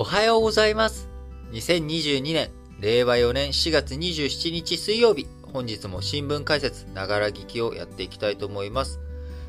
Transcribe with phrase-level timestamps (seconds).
[0.00, 1.10] おはようございます。
[1.52, 2.48] 2022年、
[2.80, 8.98] 令和4年4月27日水曜日、本日も新聞解説、ながら聞きをやっていきたいと思います。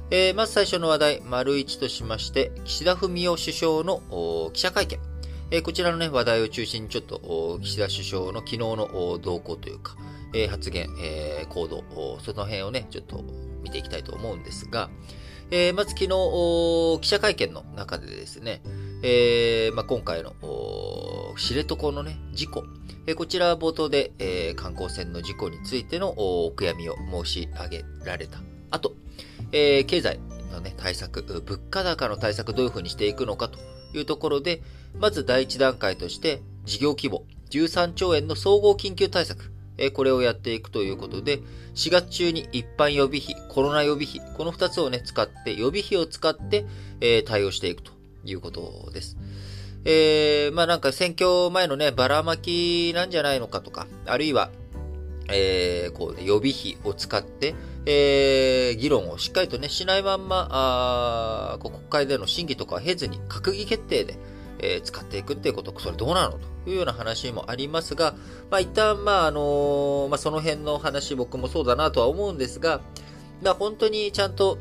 [0.10, 5.00] えー、まず最初の話題、丸一としまして、岸田文雄首相の記者会見。
[5.52, 9.96] えーこちらのね、話題を中心にちょっと、岸田首相の昨日の動向というか、
[10.34, 11.86] えー発言、えー行動、
[12.20, 13.24] その辺をね、ちょっと
[13.64, 14.90] 見ていきたいと思うんですが、
[15.50, 18.62] えーまず昨日、記者会見の中でですね、
[19.04, 20.34] えーまあ、今回の
[21.38, 22.64] 知床のね、事故、
[23.08, 28.40] えーこちらは冒頭で、えー観光船の事故についてのお悔やみを申し上げられた。
[28.70, 28.94] 後、
[29.52, 30.20] えー経済
[30.52, 33.58] のね、対策、物価高の対策どういうふうにしていくのかと
[33.98, 34.62] いうところで、
[35.00, 41.40] まず第一段階として、事業規模13兆円の総合緊急対策、えーこれをやっていくということで、
[41.74, 46.68] 4月中に一般予備費、コロナ予備費、この2つをね、使って、予備費を使って、
[47.00, 48.00] えー対応していくと。
[48.26, 49.18] いうことです。
[49.84, 54.52] えー、まあなんか選挙前のね、ばらまきなんじゃないのかとか、あるいは、
[55.30, 64.16] えー、こう、予備費を使って、えー、議論をしっかりとね、しないまんま、あ国会での審議とかは経ずに、閣議決定で、
[64.60, 68.14] えー使っていくっていうこと、それどうなのというような話もありますが、
[68.52, 72.82] まあ一旦、まああのーまあその辺の話僕もそうだなとは思うんですが、
[73.42, 74.60] まあ本当にちゃんと、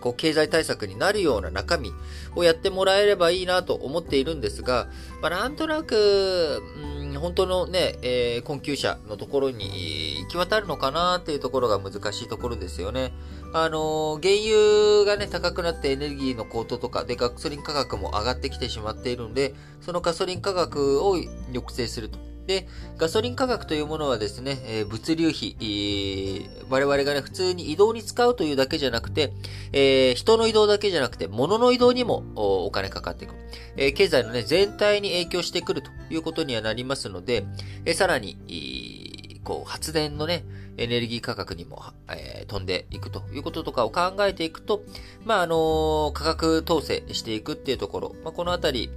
[0.00, 1.92] こう経済対策になるような中身
[2.36, 4.88] をやってもらえればいいなと思っているんですが、
[5.20, 6.62] まあなんとなく、
[7.00, 13.12] うん、本当のね、えー困窮者のところに行き渡るのかなっていうところが難しいところですよね。
[13.52, 22.27] あのー原油がね、高くなってエネルギーの高騰とかでガソリン価格も上がってきてしまっているんで、そのガソリン価格を抑制すると。
[22.48, 29.34] で、ガソリン価格というものはですね、えー物流費、えー我々がね、普通に移動に使うというだけじゃなくて、
[29.72, 33.40] えー人の移動だけじゃなくて、物の移動にもお金かかってくる。
[33.76, 37.44] えー経済のね、全体に影響してくるということにはなりますので、
[37.84, 40.46] えーさらに、いーこう、発電のね、
[40.78, 44.80] エネルギー価格にも、えー飛んでいくということとかを考えていくと、
[45.26, 48.88] まあ、あのー価格統制していくっていうところ、まあ、このあたり、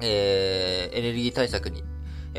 [0.00, 1.84] えーエネルギー対策に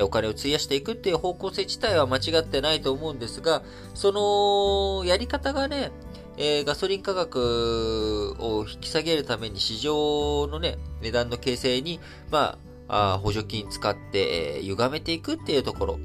[0.01, 3.63] お金を費やしていくっていう方向性自体は間違ってないと思うんですが、
[3.94, 5.91] そのやり方がね、
[6.38, 12.57] えーガソリン価格を引き下げるために市場のね、値段の形成に、ま
[12.88, 16.00] あ、あ補助金使って、えー歪めていくっていうところ。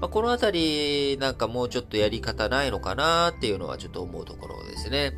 [0.00, 5.12] まあ、このあたり、なんかもうちょっとやり方ないのかなっていうのはちょっと思うところですね。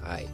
[0.00, 0.28] はい。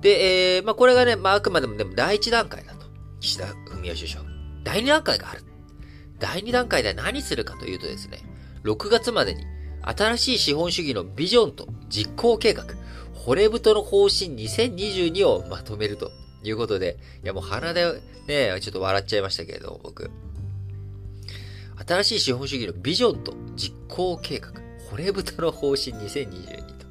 [0.00, 2.86] で、えーまあ、これがね、まあ、あくまでもでも第一段階だと。
[3.20, 4.24] 岸田文雄首相。
[4.64, 5.44] 第二段階がある。
[6.22, 8.20] 第2段階では何するかというとですね、
[8.62, 9.44] 6月までに
[9.82, 12.64] 新しい資本主義のビジョンと実行計画、
[13.12, 16.12] 骨太の方針2022をまとめると
[16.44, 20.12] いうことで、いやもう鼻でね、ちょっと笑っちゃいましたけれども、僕。
[21.84, 24.52] 新しい資本主義のビジョンと実行計画、
[24.90, 26.86] 骨太の方針2022と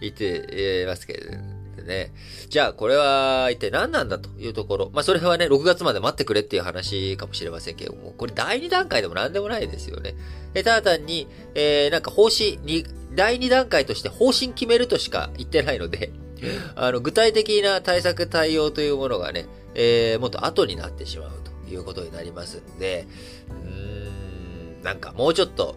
[0.00, 1.51] 言ってますけれども、
[1.82, 2.12] ね。
[2.48, 4.90] じゃあ、これは一体何なんだというところ。
[4.92, 10.14] まあ、それはね、6月まで待ってくれっていう話かもしれませんけども、これ第2段階でも何でもないですよね。
[10.54, 12.84] えただ単に、えー、なんか方針に、
[13.14, 16.12] 第2段階として方針決めるとしか言ってないので、
[16.74, 21.30] あの、具体的な対策対応というものがね、えー、もっと後になってしまう
[21.66, 23.06] ということになりますんで、
[23.50, 25.76] うーん、なんかもうちょっと、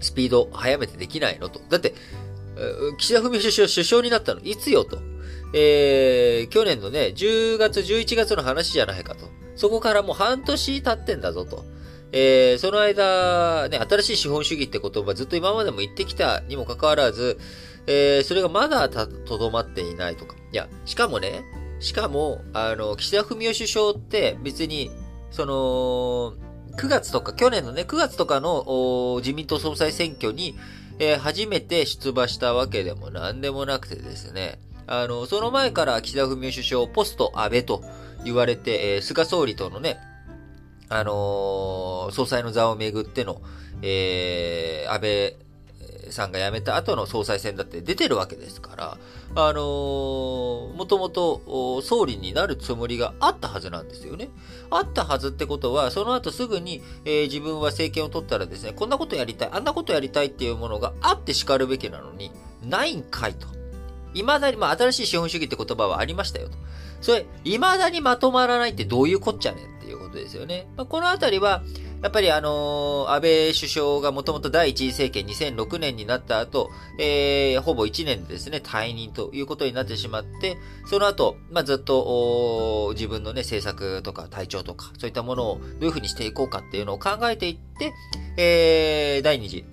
[0.00, 1.60] スピード早めてできないのと。
[1.68, 1.94] だって、
[2.98, 4.40] 岸田文雄首相、首相になったの？
[4.40, 4.98] いつよと。
[5.52, 9.26] えー、去年のね、10月、11月の話じゃないかと。
[9.56, 11.64] そこからもう半年経ってんだぞと。
[12.12, 17.38] えー、その間、ね、新しい資本主義って言葉ずっと今までも言ってきたにもかかわらず、
[17.86, 20.36] えー、それがまだた、とどまっていないとか。
[20.52, 21.44] いや、しかもね、
[21.78, 24.90] しかも、あの、岸田文雄首相って別に、
[25.30, 26.34] その、
[26.76, 30.56] 9月とか、去年のね、9月とかの自民党総裁選挙に、
[31.00, 37.82] えー初めて出馬したわけでも何でもなくてですね、あの、その前から岸田文雄首相、ポスト安倍と
[38.24, 39.98] 言われて、えー菅総理とのね、
[40.90, 43.40] あのー総裁の座をめぐっての、
[43.80, 45.36] えー安倍
[46.12, 48.98] さんが辞めた後の総裁選だって出てるわけですから、
[49.34, 54.28] あのーもともと総理になるつもりがあったはずなんですよね。
[54.70, 62.30] あったはずってことは、その後すぐに、えー自分は政権を取ったらですね、こんなことやりたい、あんなことやりたいっていうものがあって叱るべきなのに、
[62.62, 63.46] ないんかいと。
[64.14, 66.56] 未だに、まあ、新しい資本主義って言葉はありましたよと。
[67.00, 70.68] それ、未だにまとまらないってどういうこっちゃねんっていうことですよね。
[70.76, 71.62] まあ、このあたりは、
[72.02, 80.56] やっぱりあの、安倍首相がもともと第一次政権2006年になった後、えー、ほぼ1年でですね、退任ということになってしまって、
[80.86, 87.92] その後、まあ、ずっと、自分のね、政策とか体調とか、そういったものをどういうふうにしていこうかっていうのを考えていって、
[88.38, 89.66] えー、第二次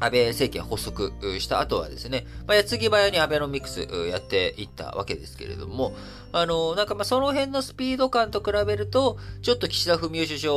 [0.00, 5.94] 安倍政権発足した後はですね、まあ、矢継ぎ早にアベノミクスやっていったわけですけれども、
[6.32, 10.52] あの、なんかまあ、その辺のスピード感と比べると、ちょっと岸田文雄首相、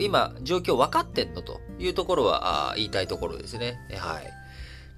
[0.00, 3.78] 今、状況分かってんのというところは言いたいところですね。
[3.96, 4.32] はい。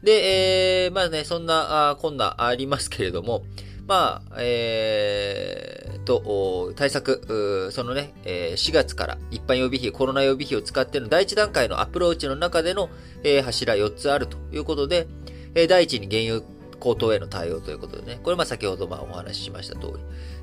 [0.02, 3.44] で、えー、まあね、そんな、あこんなありますけれども、
[3.86, 12.88] まあ、えー、と、対策、そのね、え4月から一般予備費、コロナ予備費を使っての第一段階のアプローチの中での、
[13.44, 15.06] 柱4つあるということで、
[15.68, 19.92] 第一に原油高騰への対応ということでね、これまあ先ほどまあお話ししました通り。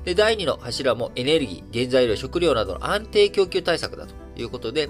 [0.04, 4.88] で、第2の柱もエネルギー、原材料、食料などの安定供給対策だということで、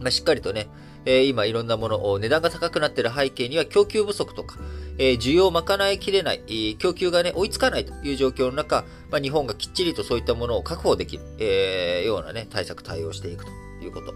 [0.00, 0.68] まあ、しっかりとね、
[1.04, 4.58] 今いろんなもの、値段が高くなっている背景には供給不足とか、
[5.02, 13.50] え需要を賄いきれない、供給がね、追いつかないという状況の中、まあ、日本がきっちりとそういったものを確保できる、えー、ようなね、対策対応していくと
[13.82, 14.12] いうこと。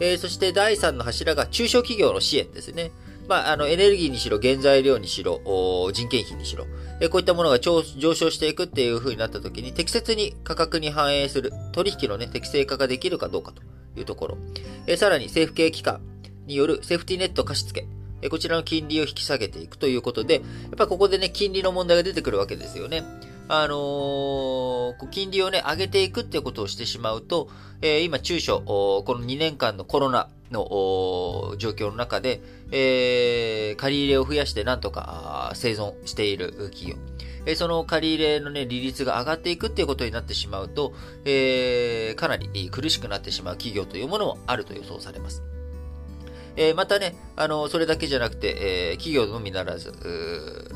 [0.00, 2.90] えー、そして第3の柱が中小企業の支援ですね。
[3.28, 5.40] まあ、あの、エネルギーにしろ、原材料にしろ、
[5.92, 6.66] 人件費にしろ、
[7.00, 13.62] えこういったものが上昇していくっていう風になった時に、適切に価格に反映する、取引のね、適正化ができるかどうかと
[13.96, 14.38] いうところ。
[14.88, 16.00] えさらに、政府系機関
[16.46, 17.86] によるセーフティネット貸付。
[18.28, 20.42] こちらの金利を引き下げていくということで、やっ
[20.76, 23.04] ぱここでね、金利の問題が出てくるわけですよね。
[23.48, 27.48] あのー、金利をね、上げていくっていうことをしてしまうと、
[27.82, 32.40] えー、今、中小、この2年間のコロナの状況の中で、
[32.70, 36.96] えー、借り入れを増やしてなんとか生存している企業。
[37.46, 40.92] えその借り入れのね、利率が上がっていくっていうことになってしまうと、
[41.24, 45.42] えー、かなり苦しくなってしまう企業というものもあると予想されます。
[46.60, 49.94] えー、またね、あの、それだけじゃなくて、えー、企業のみならず、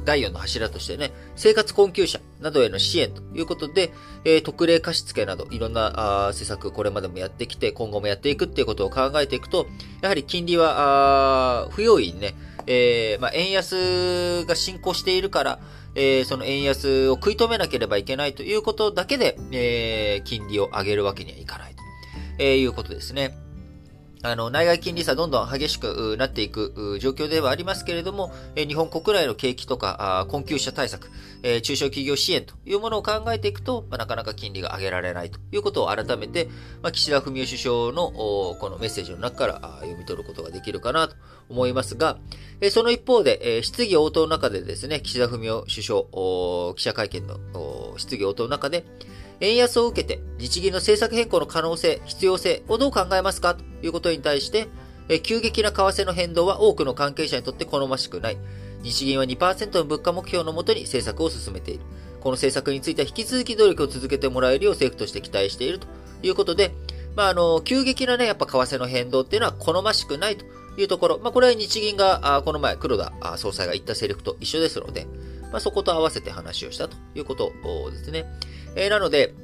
[0.06, 3.92] 第4の柱としてね、生活困窮者などへの支援ということで、
[4.24, 9.66] えー、特例貸付など、いろんなあ施策、これまでもやってきて、今後もやっていくっていうことを考えていくと、
[10.00, 12.34] やはり金利は、あ不用意にね、
[12.66, 15.58] えー、まあ、円安が進行しているから、
[15.94, 21.82] えー、その円安を食い止めなければいけないということだけで、えー、金利を上げるわけにはいかないと、
[22.38, 23.43] えー、いうことですね。
[24.24, 31.10] あの、内外金利差どんどん激しくなっていく状況ではありますけれども、日本国内の景気とか困窮者対策、
[31.62, 36.48] 中小企業支援というものを考えていくと、なかなか金利が上げられないということを改めて、
[36.90, 41.16] 岸田文雄首相のこのメッセージの中から読み取ることができるかなと
[41.50, 42.16] 思いますが、
[42.70, 46.02] その一方で、質疑応答の中でですね、岸田文雄首相、
[46.76, 48.86] 記者会見の質疑応答の中で、
[49.40, 53.54] 円安を受けて日銀の政策変更の可能性、必要性をどう考えますか？
[53.54, 54.68] ということに対して、
[55.22, 58.38] 急激な為替の変動は多くの関係者にとって好ましくない。
[58.82, 61.84] 日銀は2%の物価目標のもとに政策を進めている。
[62.20, 65.86] この政策については引き続き努力を続けてもらえるよう政府として期待していると
[66.22, 66.74] いうことで、
[67.16, 70.44] まあ、あの、急激なね、やっぱ為替の変動っていうのは好ましくないと
[70.78, 71.18] いうところ。
[71.18, 75.06] まあ、これは日銀が、この前、黒田総裁が言ったセリフと一緒ですので、
[75.52, 77.52] まあ、そこと合わせて話をしたということ
[77.90, 78.26] ですね。
[78.76, 79.34] えー、なので、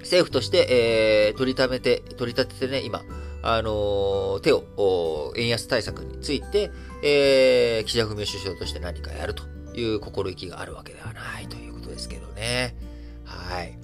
[0.00, 3.02] 政府として、えー、取りためて、取り立ててね、今、
[3.42, 6.70] あのー、手を、円安対策について、
[7.02, 9.44] えー、岸田文雄首相として何かやると
[9.74, 12.74] いう心意気があるわけではないということですけどね。
[13.24, 13.78] はい。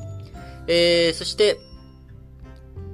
[0.67, 1.59] えー、そして、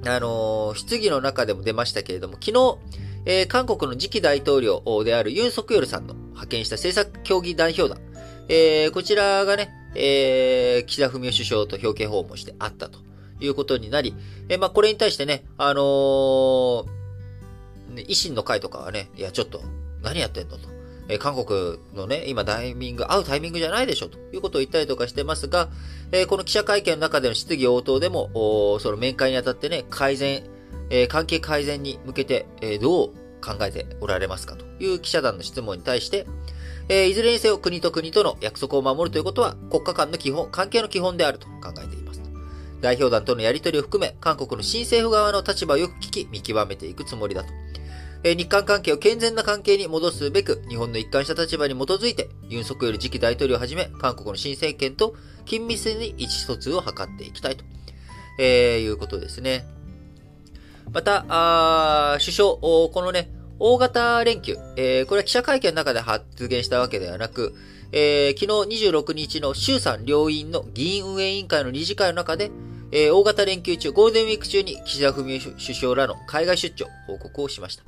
[0.05, 2.77] あのー、質疑の中でも出ましたけれども、昨日、
[3.25, 8.01] えー、韓国の次期大統領であるユン・ソクヨルさんの派遣した政策協議代表団、
[8.47, 12.99] えー、こちらがね、えー、岸田文雄首相と表敬訪問して会ったと
[13.39, 14.15] いうことになり、
[14.47, 16.85] えー、まあ、これに対してね、あのー、
[18.07, 19.61] 維新の会とかはね、いや、ちょっと、
[20.03, 20.69] 何やってんのと。
[21.09, 25.69] え、韓国のね、今タイミング、会うタイミングじゃないでしょということを言ったりとかしてますが、
[26.11, 30.43] えー、この記者会見の中での質疑応答でも、その面会にあたってね、改善、
[30.89, 33.09] えー、関係改善に向けて、えー、どう
[33.41, 36.25] 考えておられますかという記者団の質問に対して、
[36.89, 42.21] えー、いずれにせよ国と国との約束を守るということは国家間の基本、関係の基本であると考えています。
[42.81, 47.49] 代表団とのやり取りを含め、韓国の新政府側の立場をよく聞き、見極めていくつもりだと。
[48.23, 55.15] えー、日韓関係を健全な関係に戻すべく、日本の一貫した立場に基づいて、ユン・ソクより次期大統領をはじめ、韓国の新政権と
[55.45, 57.65] 緊密に意思疎通を図っていきたいと、
[58.39, 59.65] えー、いうことですね。
[60.91, 63.29] また、あ首相、このね、
[63.59, 67.55] 大型連休、えー、これは記者会見の中で発言したわけではなく、
[67.91, 72.51] えー、昨日26日の衆参両院の議員運営委員会の理事会の中で、
[72.91, 77.83] えー、大型連休中、ゴールデンウィーク中に岸田文雄首相らの海外出張報告をしました。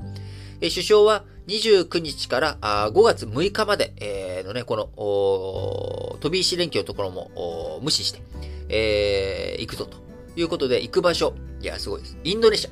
[0.62, 8.22] えー、首相は29日からあ5月6日まで、えー、のね、この、飛び石連休のところも無視して、
[8.70, 9.98] えー、行くぞと
[10.36, 12.18] いうことで、行く場所、いや、すごいです。
[12.24, 12.70] インドネシア、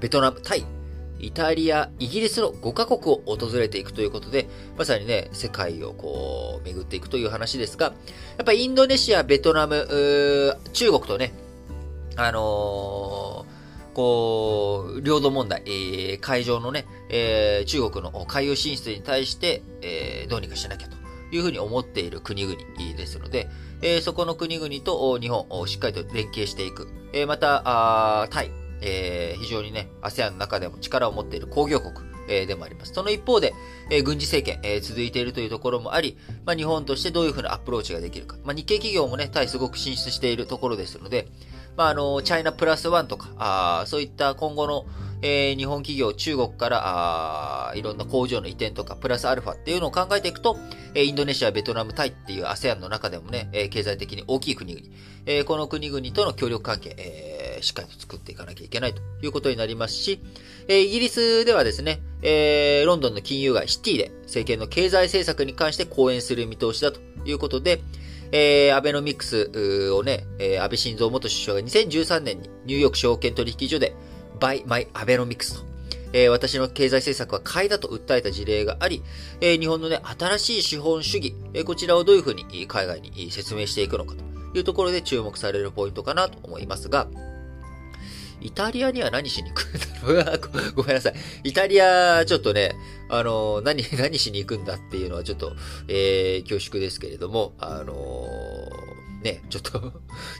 [0.00, 0.64] ベトナム、タイ、
[1.20, 7.92] イタリア、イギリスの5カ国を訪れていくということで、まさにね、世界をこう、巡っていくという話ですが、や
[8.42, 11.32] っぱりインドネシア、ベトナム、中国とね、
[12.16, 20.96] あのー、こう、領土問題、えー、海上のね、えー、中国の海洋進出に対して、えー、どうにかしなきゃと
[21.32, 22.56] いうふうに思っている国々
[22.96, 23.48] ですので、
[23.82, 26.88] えー、そこの国々と日本をしっかりと連携していく。
[27.12, 28.50] えー、また、タイ、
[28.82, 31.92] えー、非常にね、ASEAN の中でも力を持っている工業国、
[32.28, 32.92] えー、でもあります。
[32.92, 33.52] その一方で、
[33.90, 38.36] えー、軍事政権、えー、続いているというところもあり、まあ、日本としてどういうふうなアプローチができるか。
[38.44, 41.28] まあ、日系企業もね、タイすごく進出しているところですので、
[41.76, 44.86] まあ、あの、チャイナプラスワンとか、あそういった今後の、
[45.22, 50.58] えー、日本企業、中国から、あいろんな工場の移転とか、プラスアルファっていうのを考えていくと、
[50.94, 54.86] えー、インドネシア、ベトナム、タイっていう ASEAN の中でもね、えー、経済的に大きい国々、
[55.26, 60.20] えー、この国々との協力関係、えー、しっかりと作っていかなきゃいけないということになりますし、
[60.68, 67.82] えー、イギリスではですね、えー、ロンドンの金融街シティで政権の経済政策に関して講演する見通しだということで、
[68.32, 69.50] えー、アベノミクス
[69.92, 73.94] をね、えー、安倍晋三元首相が2013年にニューヨーク証券取引所で
[74.40, 75.64] by my Abenomics と、
[76.12, 79.02] えー、私の経済政策は買いだと訴えた事例があり、
[79.40, 84.30] えー、日本のね、新しい資本主義、えー、こちらをどういうふうに海外に説明していくのかと。
[84.54, 87.08] いうところで注目されるポイントかなと思いますが、
[88.40, 90.72] イタリアには何しに行くんだろう？
[90.74, 91.14] ごめんなさい。
[91.44, 92.74] イタリア、ちょっとね、
[93.08, 95.52] あの、何、 何しに行くんだっていうのはちょっと、
[95.88, 98.89] えー、恐縮ですけれども、あのー、
[99.22, 99.90] ね、ちょっと ちょ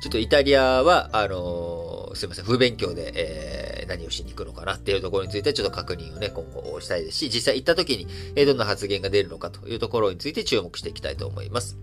[0.08, 8.06] っとイタリアは、あのー、すいません、不勉強で、えー、何をしに行くのかなっていうところについてちょっと確認をね、今後したいですし、実際行った時に、
[8.37, 11.76] えー、どんな発言が出るのかというところについて注目していきたいと思います。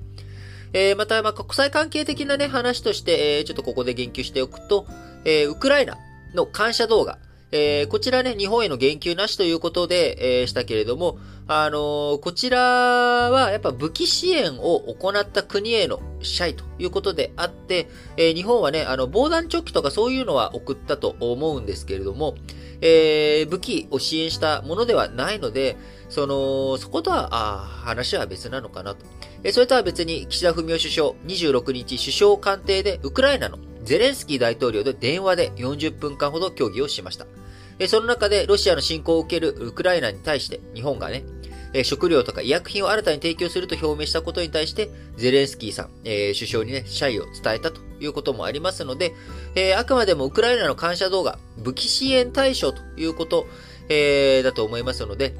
[0.73, 4.85] えー、また、まあ、国際関係的なね、話として、えー、ちょっとここで言及しておくと、
[5.23, 5.97] えー、ウクライナ
[6.33, 7.19] の感謝動画、
[7.51, 17.87] えー、こちらね、日本への言及なしということで、えー、したけれども、あのー、こちらはやっぱ武器支援を行った国への謝意ということであって、
[18.17, 22.35] え、日本はね、あの、防弾チョッキとかそういうのは送ったと思うんですけれども、
[22.81, 25.77] え、武器を支援したものではないので、
[26.09, 29.05] その、そことは、あ話は別なのかなと。
[29.43, 33.57] えそれとは別に、岸田文雄首相、26日首相官邸でウクライナの
[33.87, 37.25] ゼレンスキー大統領で電話で40分間ほど協議をしました。
[37.87, 41.23] その中でロシアの侵攻を受けるウクライナに対して日本がね、
[41.85, 49.13] 食料とか医薬品を新たに提供すると表明したことに対して、ゼレンスキーさん、えー、首相にね、謝意を伝えたということもありますので、
[49.55, 53.47] えー、あくまでもウクライナの感謝動画、武器支援対象ということ、
[53.87, 55.33] えー、だと思いますので、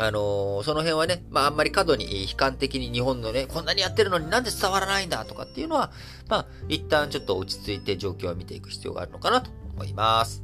[0.00, 5.92] あのー、その辺はね、まあ、あんまり過度に悲観的に日本のね、こんなにやってるのになんで伝わらないんだとかっていうのは、
[6.26, 10.42] まあ、一旦ちょっと落ち着いて状況を見ていく必要があるのかなと思います。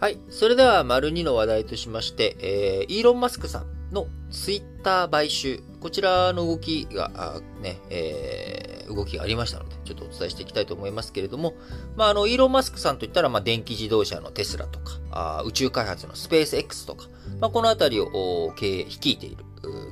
[0.00, 0.18] はい。
[0.30, 5.62] それでは、丸2の話題としまして、えー、イーロン・マスクさんのツイッター買収。
[5.80, 11.54] こちらの動きが、ね、えー、動きがありましたので、ちょっとお伝えしていきたいと思いますけれども、
[11.96, 17.06] まあ、あの、イーロン・マスクさんといったら、まあ、電気自動車のテスラとか、あ宇宙開発のスペース X とか、
[17.40, 19.44] まあ、このあたりを経営、率いている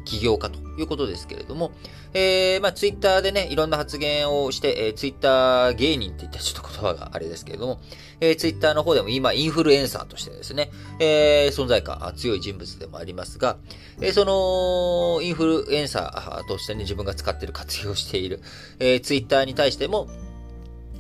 [0.04, 1.72] 起業家ということですけれども、
[2.12, 7.80] えー、まあ、ツイッターでね、いろんな発言をして、えー、ツイッター芸人って言ったらちょっと言葉があれですけれども、
[8.20, 13.58] えー、ツイッターの方でも今、インフルエンサーとしてですね、えー、存在感強い人物でもありますが、
[14.00, 18.40] えー、その、インフルエンサーとしてね、自分が使ってる、活用している、
[18.78, 20.08] えー、ツイッターに対しても、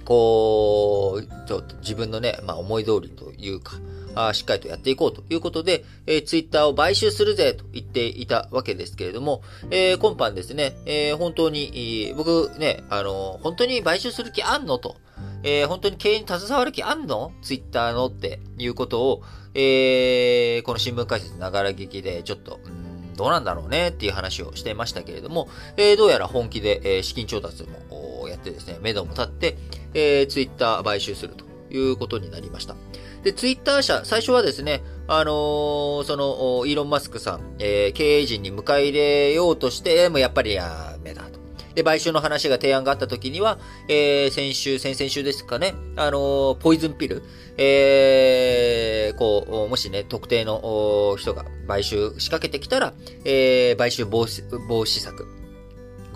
[0.04, 3.76] こう、ちょっと自分のね、まあ思い通りというか、
[4.14, 14.96] あしっかりとやっていこうということで、えー、ツイッターを買収するぜと言っていたわけですけれども、えー、今般ですね、えー、本当に、僕ね、あの、本当に買収する気あんのと、
[15.42, 17.32] えー、本当に経営に携わる気あんの？
[17.42, 19.22] ツイッターのっていうことを、
[19.54, 29.58] えー、この新聞解説ながら聞きでちょっと、うんどうなんだろうねっていう話をしてましたけれども、えー、どうやら本気で、えー、資金調達もやってですね、目処も立って、
[29.92, 32.76] えー、ツイッター買収するということになりました。
[33.22, 41.40] で、ツイッター社、最初はですね、あのー、その、イーロン・マスクさん、えー、経営陣に迎え入れようとして、もうやっぱりやめだと。
[41.74, 43.58] で、買収の話が提案があった時には、
[43.88, 47.22] えー、先週、先々週ですかね、あのー、ポイズンピル、
[47.58, 55.26] えー、こう、もしね、特定の人が買収仕掛けてきたら、えー、買収防止防止策、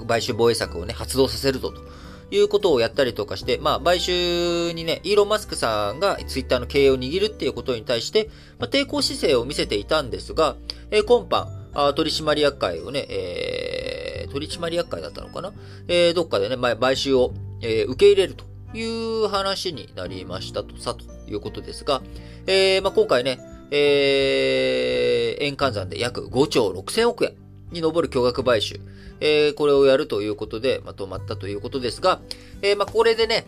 [0.09, 1.83] 買収防衛策をね、発動させるぞと。
[2.31, 8.29] いうことをやったりとかして、まあ、買収にね、イーロン・マスクさんがツイッターの経営を握るっていうことに対して、
[8.59, 10.57] まあ、抵抗姿勢を見せていたんですが、
[10.91, 15.53] えー、今般、あ取締役会をね、えー、取締役会だったのかな？
[15.89, 18.45] えー、どっかでね、まあ、買収を、えー、受け入れると
[18.77, 18.85] い
[19.25, 22.03] う話になりましたとさ、ということですが、
[22.47, 23.41] えー、まあ、今回ね、
[23.71, 27.44] えー、円換算で約5兆6000億円。
[27.75, 28.81] に上る巨額買収、
[29.21, 32.21] えー、これをやるということで、ま止まったということですが、
[32.63, 33.47] えー、まあ、これでね、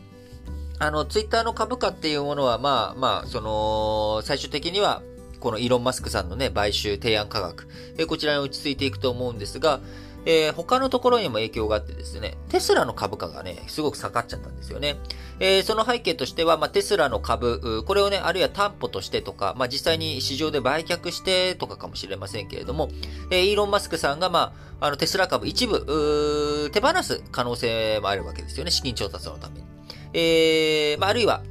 [0.78, 5.02] あの、ツイッターの株価っていうものは、まあ、まあ、その、最終的には、
[5.40, 9.80] このイーロン・マスクさんのね、買収提案価格、えー、こちらに落ち着いていくと思うんですが、
[10.26, 14.96] えー、他のところにも影響があってですね、テスラの株価がね、すごく下がっちゃったんですよね。
[15.38, 22.90] えー、その背景としては、まあ、テスラの株、これをね、あるいは担保としてとか、まあ、実際に市場で売却してとかかもしれませんけれども、
[23.30, 29.64] えー、イーロン・マスクさんが、まあ、あの、テスラ株一部、手放す可能性もあるわけですよね、資金調達のために。
[30.12, 31.42] えー、まあ、あるいは、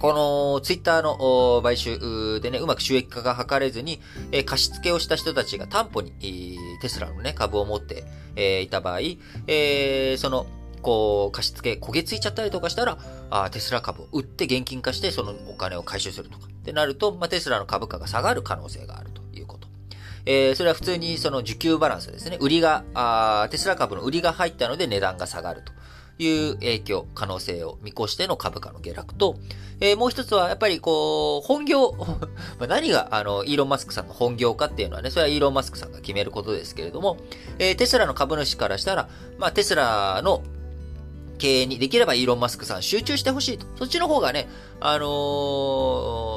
[0.00, 4.00] このツイッターの買収でね、うまく収益化が図れずに、
[4.32, 8.04] え貸付をした人たちが担保に、テスラのね、株を持って、
[8.34, 9.00] えいた場合、
[9.46, 10.46] えその、
[10.80, 16.46] こう、貸付焦げついちゃったりとかしたら、あテスラ株を売って現金化して、そのお金を回収するとか。
[16.46, 19.68] ってなると、まあ、テスラの株価が下がる可能性があるということ。
[20.24, 22.38] えー、それは普通にその需給バランスですね。
[22.40, 25.72] 売りが、あテスラ株の売りが入ったので値段が下がると。
[26.24, 29.36] いう影響、可能性を見越しての株価の下落と、
[29.80, 31.94] えー、もう一つはやっぱりこう、本業
[32.68, 37.16] 何があの、イーロン・マスクさんの本業かっていうのはね、それはイーロン・マスクさんが決めることですけれども、
[37.58, 39.08] えー、テスラの株主からしたら、
[39.38, 40.42] まあ、テスラの
[41.38, 43.66] 経営にできればイーロン・マスクさん集中してほしいと。
[43.78, 44.48] そっちの方がね、
[44.80, 45.06] あの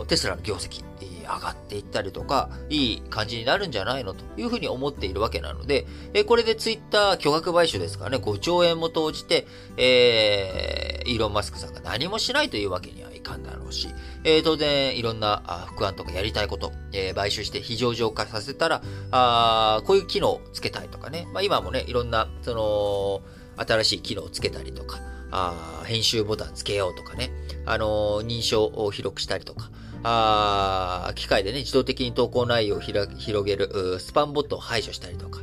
[0.04, 0.84] ー、テスラの業績、
[1.24, 13.88] 上がっていったりとか、いい感じになるんじゃないのというふうに思っているわけなので、えこれでツイッター巨額買収ですからね、5兆円も投じて、えー、イーロン・マスクさんが何もしないというわけにはいかんだろうし、
[14.24, 23.22] えー、当然、いろんな副案とかやりたいこと、えー、買収して非常上化させたら、あこういう機能をつけたいとかね、まあ今もね、いろんな、その、
[23.56, 25.00] 新しい機能をつけたりとか、
[25.32, 27.32] あ編集ボタンつけようとかね、
[27.66, 29.72] あのー、認証を広くしたりとか、
[30.04, 33.10] あ機械でね、自動的に投稿内容を広
[33.46, 35.42] げる、スパンボットを排除したりとか、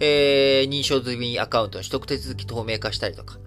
[0.00, 3.38] えー、認証済みアカウントの取得手続き透明化したりとか、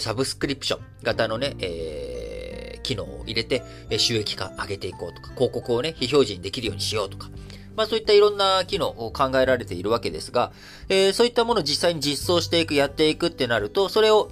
[0.00, 3.62] サブスクリプション型のね、えー、機能を入れて、
[3.98, 7.30] 収益化上げていこうとか、広告をね、非表示にできるようにしようとか、
[7.76, 10.52] まあそういったいろんな機能を考えられているわけですが、
[10.90, 14.30] えー、そういったものを実際に実装していく、やっていくってなると、それを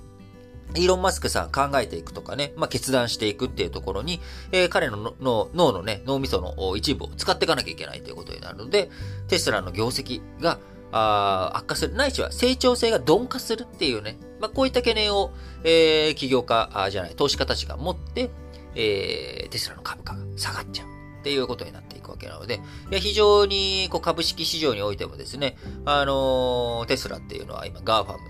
[0.74, 4.20] イーロン・マスクさん考えていくとかね、まあ、決断していくっていうところに、
[4.52, 8.90] えー、彼の脳のね、脳みその一部を使っていかなきゃいけないということになるので、
[9.28, 10.58] テスラの業績が
[10.92, 15.32] あ悪化する、ないしは成長性が鈍化するっていうね、まあ、こういった懸念を、
[15.64, 18.30] えー、起業家あじゃない、投資家たちが持って、
[18.74, 20.86] えー、テスラの株価が下がっちゃう
[21.20, 21.89] っていうことになって
[22.20, 28.20] けなので、いや非常にこう株式市場においてもですね、あのー、テスラっていうのは今 GAFAM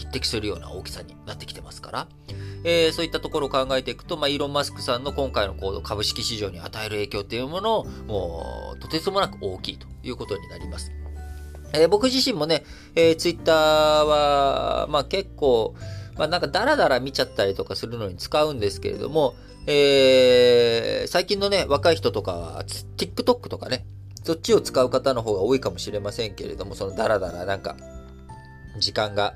[0.00, 2.08] 匹敵するような大きさになってきてますから、
[2.64, 10.92] えー、そういったところを考えていくと、まあ、イーロン・マスクさんの今回の行動、株式市場に与える影響っていうものを、もう、とてつもなく大きいということになります。
[11.72, 12.64] えー、僕自身もね、
[12.94, 15.74] えー、ツイッターは、まあ結構、
[16.20, 19.34] まあなんかダラダラ見ちゃったりとかするのに使うんですけれども、
[19.66, 22.64] えー、最近のね、若い人とかは、
[22.98, 23.86] TikTok とかね、
[24.22, 27.74] そっちを使う方の方が多いかもしれませんけれども、そのダラダラなんか、
[28.78, 29.32] 時間が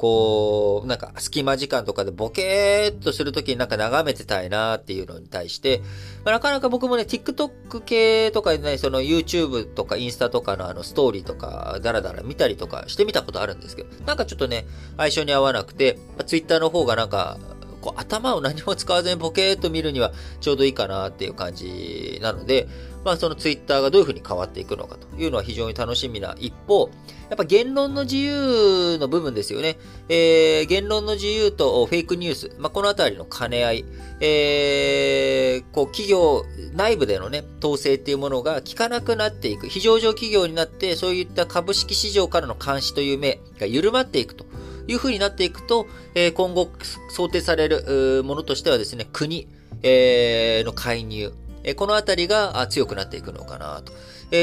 [0.00, 5.82] こう、なんか隙間時間とかでボケーっとするときになんか眺めてたいなっていうのに対して、
[6.24, 14.64] まあ、なかなか僕もね、TikTok 系とかでね、その YouTube とかインスタとかのあのストーリーとかダラダラ見たりとかしてみたことあるんですけど、なんかちょっとね、
[14.96, 17.38] 相性に合わなくて、まあ、Twitter の方がなんか、
[17.82, 22.68] こう頭を何も使わずにボケーっと見るにはちょうどいいかなっていう感じなので、
[23.04, 26.90] まあそのツイッターがどういうふうに変わっていくのかというのは非常に楽しみな一方、
[27.28, 29.78] やっぱ言論の自由の部分ですよね。
[30.08, 33.84] えー、言論の自由とフェイクニュース、まあこのあたりの兼ね合い、
[34.20, 39.68] えー、こう企業内部でのね、統制っていうものが効かなくなっていく。
[39.68, 44.44] 非常上企業になって、そういった株式市場からの監視という目が緩まっていくと。
[44.88, 45.86] いう風になっていくと、
[46.16, 46.68] えー、今後
[47.10, 49.46] 想定されるものとしてはですね、国、
[49.82, 51.32] えー、の介入、
[51.76, 53.92] このあたりが強くなっていくのかなと。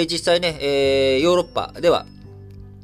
[0.09, 2.05] 実際ね、ヨーロッパでは、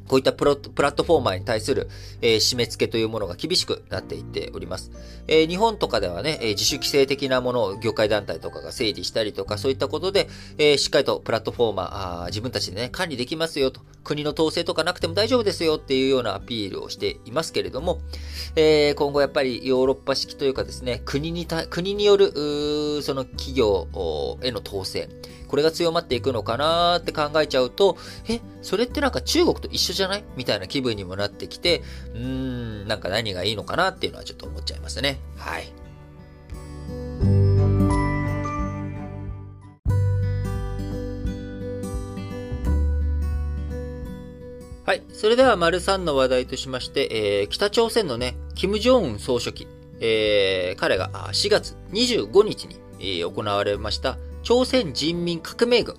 [0.08, 1.88] こういったプロプラットフォーマーに対する、
[2.20, 4.90] えー、締め付けというものが厳しくなっていっております。
[5.26, 18.00] えー、日本とかではね、えー、自主規制的なものを業界団体とかが整理したりとか、そういったことで、えしっかりとプラットフォーマーあー、自分たちでね、管理できますよと、国の統制とかなくても大丈夫ですよっていうようなアピールをしていますけれども、
[18.56, 23.88] え今後やっぱりヨーロッパ式というかですね、国にた、国による、その企業
[24.42, 25.08] への統制、
[25.48, 27.96] これが強まっていくのかなって考えちゃうと、
[28.28, 30.24] え、それってなんか中国と一緒じゃない？
[30.36, 31.82] みたいな気分にもなってきて、
[32.14, 32.20] うー
[32.84, 35.18] ん、なんか何がいいのかなっていうのはちょっと思っちゃいますね。
[35.36, 35.72] はい。
[44.86, 45.02] はい。
[45.14, 49.66] それでは、丸3の話題としまして、えー、北朝鮮のね、金正恩総書記、
[50.00, 55.96] えー、彼が4月25日に、えー、行われました朝鮮人民革命軍、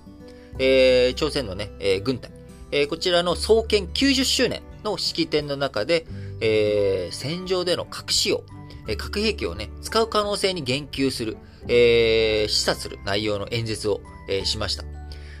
[0.60, 2.30] えー、朝鮮のね、えー、軍隊、
[2.70, 6.06] えー、こちらの創建90周年の式典の中で、
[6.40, 8.42] えー、戦場での核使用、
[8.88, 11.36] えー、核兵器をね、使う可能性に言及する、
[11.68, 14.84] え、示唆する内容の演説を、え、しました。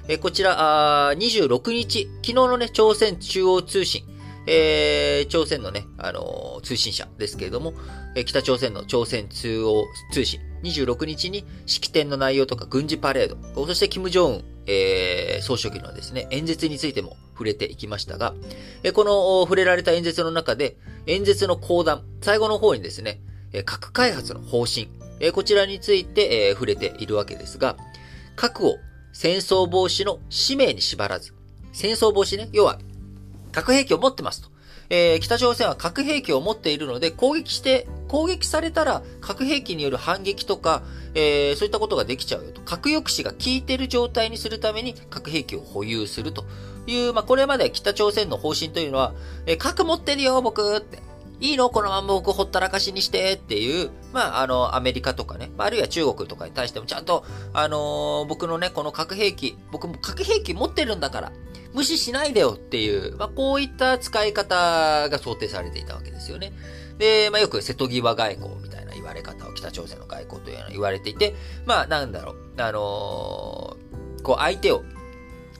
[0.08, 4.04] え、こちら、あ26日、昨日のね、朝鮮中央通信、
[4.46, 7.74] えー、朝鮮のね、あのー、通信社ですけれども、
[8.14, 18.34] えー、北朝鮮の朝鮮中央通信、26日に式典の内容とか軍事パレード、そして金正恩、えー、総書記のですね、演説についても触れていきましたが、
[18.82, 20.76] え、この触れられた演説の中で、
[21.06, 23.20] 演説の講談、最後の方にですね、
[23.64, 27.76] 核開発の方針、え、こちらについて、え、触れているわけですが、
[28.34, 28.76] 核を
[29.12, 31.32] 戦争防止の使命に縛らず、
[31.72, 32.78] 戦争防止ね、要は
[33.52, 34.55] 核兵器を持ってますと。
[34.88, 40.82] えー、北朝鮮は核兵器を持っているので、攻撃して、攻撃されたら核兵器による反撃とか、
[41.14, 42.60] えー、そういったことができちゃうよと。
[42.62, 46.44] 核抑止が効いてる状態にするために核兵器を保有すると
[46.86, 49.14] いう、まあ、これまで北朝鮮の方針というのは、
[49.46, 50.98] えー、核持ってるよ、僕って。
[51.38, 51.68] いいの？
[51.68, 61.32] このまま僕ほったらかしにしてっていう、まあ、あの、アメリカとかね、あるいは中国とかに対してもちゃんと、あのー、僕のね、この核兵器、僕も核兵器持ってるんだから、
[61.76, 66.54] 無視しないでよっていう、まあ、こういった使い方が想定されていたわけですよね。
[66.96, 71.34] で、まあ、よく瀬戸際外交みたいな言われ方を北朝鮮の外交というのは言われていて、
[71.66, 74.84] まあ、なんだろう、あのー、こう相手を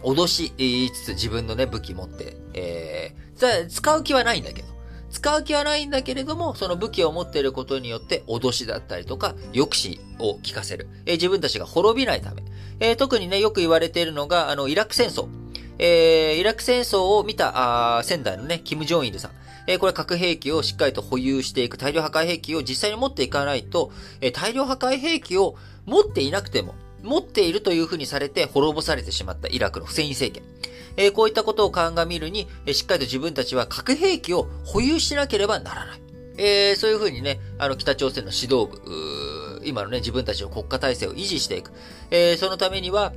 [0.02, 0.52] 脅し
[0.94, 4.68] つつ自分のね、武器持って、えー、使う気はないんだけど、
[5.10, 10.88] 使う気はないんだけれども、その武器を持っていることによって、脅しだったりとか、抑止を効かせる。
[11.04, 12.42] えー、自分たちが滅びないため。
[12.80, 15.28] えー、特にね、よく言われているのが、あの、イラク戦争。
[15.78, 19.30] えー、イラク戦争を見た、あ仙台のね、キム・ジョンイルさん。
[19.66, 30.48] えー、これ核兵器をしっかりと保有していく、大量破壊兵器を実際に持っていかないと、えー、大量破壊兵器を持っていなくても、持っているというふうにされて滅ぼされてしまったイラクのフセイン政権。
[30.96, 36.00] えー、こういったことを鑑みるに、えー、しっかりと自分たちは核兵器を保有しなければならない。
[36.38, 41.72] えー、そういうふうにね、あの、北朝鮮の指導部、今のね、自分たちの国家体制を維持していく。
[42.10, 43.12] えー、そのためには、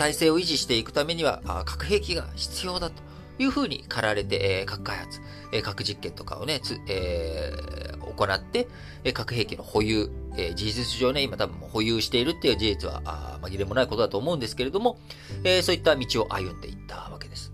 [0.00, 3.02] 体制を維持していくためには、核兵器が必要だと
[3.38, 5.20] いうふうに駆られて、え、核開発、
[5.52, 8.66] え、核実験とかをね、えー、行って、
[9.04, 14.98] え、核兵器の保有、え、事実上ね、今多分保有しているっていう事実は、紛れもないことだと思うんですけれども、
[15.44, 17.52] え、そういった道を歩んでいったわけです。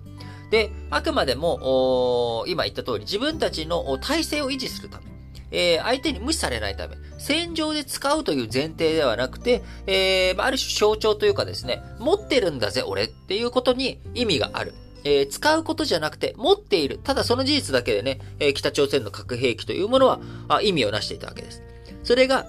[0.52, 5.15] で、あくまでも、今言った通り、自分たちの体制を維持するため、
[5.58, 14.74] えー、相手に無視されないため、戦場で使うという前提ではなくて、えー、ある種象徴というかですね、持ってるんだぜ、俺っていうことに意味がある。
[15.04, 16.98] えー、使うことじゃなくて、持っている。
[17.02, 21.62] ただその事実だけでね、えー、北朝鮮の核兵器というものはあ意味をなしていたわけです。
[22.02, 22.46] それが、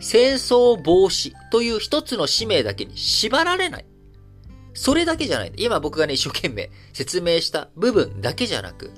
[0.00, 3.86] 戦争防止という一つの使命だけに縛られない。
[4.74, 5.52] それだけじゃない。
[5.56, 8.90] 今僕がね、一生懸命説明した部分だけじゃなく、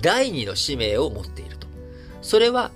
[0.00, 1.61] 第二の使命を持っている。
[2.22, 2.70] それは、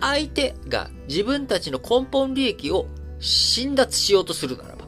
[0.00, 2.86] 相手が自分たちの根本利益を
[3.18, 4.84] 侵奪しようとするならば、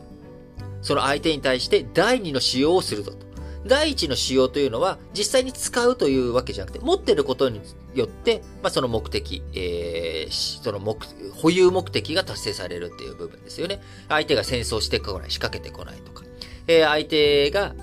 [0.82, 3.26] その相手に対して第二の使用をするぞと。
[3.66, 7.60] 第一の使用というのは実際に使うというわけじゃなくて、持ってることに
[7.94, 10.96] よって、まあ、その目的、えー、その目、
[11.34, 13.80] 保有目的が達成されるっていう部分ですよね。
[14.08, 16.24] 相手が戦争してこない、仕掛けてこないとか、
[16.66, 17.74] えー、相手が、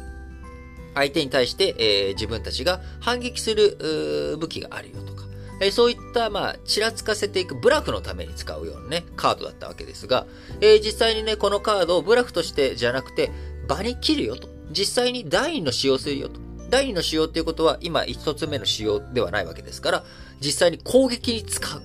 [0.93, 5.14] 相手に対して、えー、自分たちが反撃する武器があるよと、
[5.61, 10.25] え、そういった、まあ、ちらつかせていくブラフのために使うようなね、カードだったわけですが、
[10.61, 13.31] えー、実際にね、このカードをブラフとしてじゃなくて、
[13.67, 14.49] 場に切るよと。
[14.71, 16.39] 実際に第2の使用するよと。
[16.69, 20.03] 第2の使用っていうことは、今1つ目の使用ではないわけですから、
[20.41, 21.81] 実際に攻撃に使う。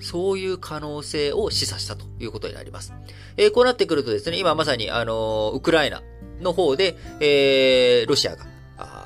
[0.00, 2.92] そういう可能性を示唆したということになります。
[3.36, 6.02] えー、こうなってくるとですね、今まさに、あのー、ウクライナ
[6.40, 8.46] の方で、えー、ロシアが、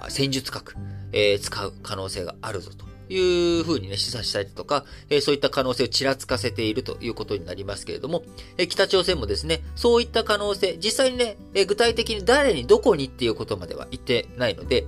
[0.08, 0.74] 戦術核、
[1.12, 8.22] えー、使う可能性があるぞというふうにね、示唆したりとか、え、そういった可能性をちらつかせているということになりますけれども、
[8.56, 14.86] え、北朝鮮もですね、そういった可能性、実際にね、え、具体的に誰にどこにっていうことまでは言ってないので、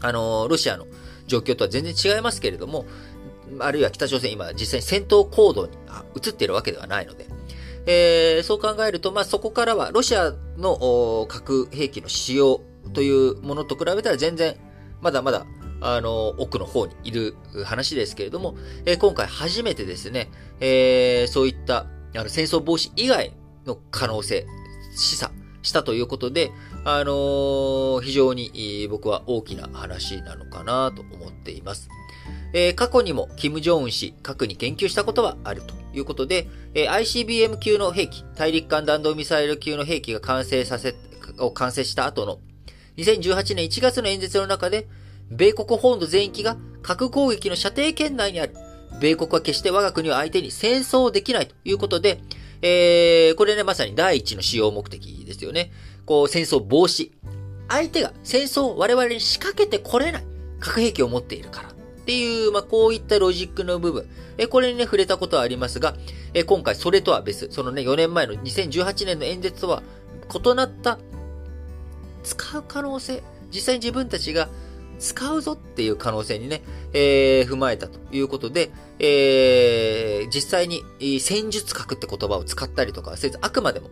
[0.00, 0.86] あのロシアの
[1.26, 2.86] 状況とは全然違いますけれども、
[3.60, 5.72] あるいは北朝鮮今実際に戦闘行動に
[6.16, 7.26] 移っているわけではないので、
[7.86, 12.60] えー、そう考えると、まあ、そこからはロシアの核兵器の使用
[12.92, 14.56] というものと比べたら全然
[15.00, 15.46] まだまだ
[15.80, 23.32] あの、奥の方にいる話ですけれども、えー、今回初めてですね、えー、そういった、あの、戦争防止以外
[23.66, 24.46] の可能性、
[24.96, 25.30] 示唆
[25.62, 26.52] したということで、
[26.84, 31.88] あのー、非常に僕は大きな話なのかなと思っています。
[32.52, 40.94] えー、過去にも、金正恩氏、核に言及したことはあるということで、えー、ICBM 級の兵器、大陸間弾道ミサイル級の兵器が完成させ、
[41.38, 42.38] を完成した後の、
[42.96, 44.86] 2018年1月の演説の中で、
[45.30, 48.54] 米国本土全域が核攻撃の射程圏内にある。
[49.00, 52.20] 米国は決して我が国を相手に戦争できないということで、
[52.62, 55.70] えー、これね、まさに第一の使用目的ですよね。
[56.04, 57.10] こう、戦争防止。
[57.68, 60.24] 相手が戦争を我々に仕掛けてこれない。
[60.60, 61.68] 核兵器を持っているから。
[61.68, 61.72] っ
[62.06, 64.08] ていう、まあ、こういったロジックの部分。
[64.38, 65.96] え、これにね、触れたことはありますが、
[66.32, 67.48] え、今回それとは別。
[67.50, 69.82] そのね、4年前の2018年の演説とは
[70.32, 70.98] 異なった
[72.22, 73.22] 使う可能性。
[73.52, 74.48] 実際に自分たちが
[74.98, 80.82] 使うぞっていう可能性にね、えー、踏まえたということで、えー、実際に
[81.20, 83.90] 戦術核って言葉を使ったりとかせず、あくまでも、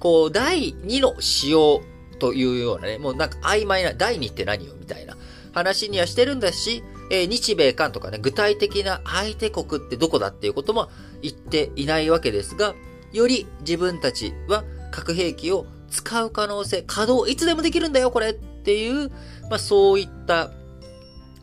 [0.00, 1.80] こう、第2の使用
[2.18, 5.16] というようなね、もうなんか曖昧な、第2って何よみたいな
[5.52, 10.88] 話にはしてるんだし、えー、日米韓とかね、具体的な相手国ってどこだっていうことも
[11.22, 12.74] 言っていないわけですが、
[13.12, 19.10] より自分たちは核兵器を使う可能性、稼働いつでもできるんだよ、これっていう、
[19.50, 20.50] まあそういった、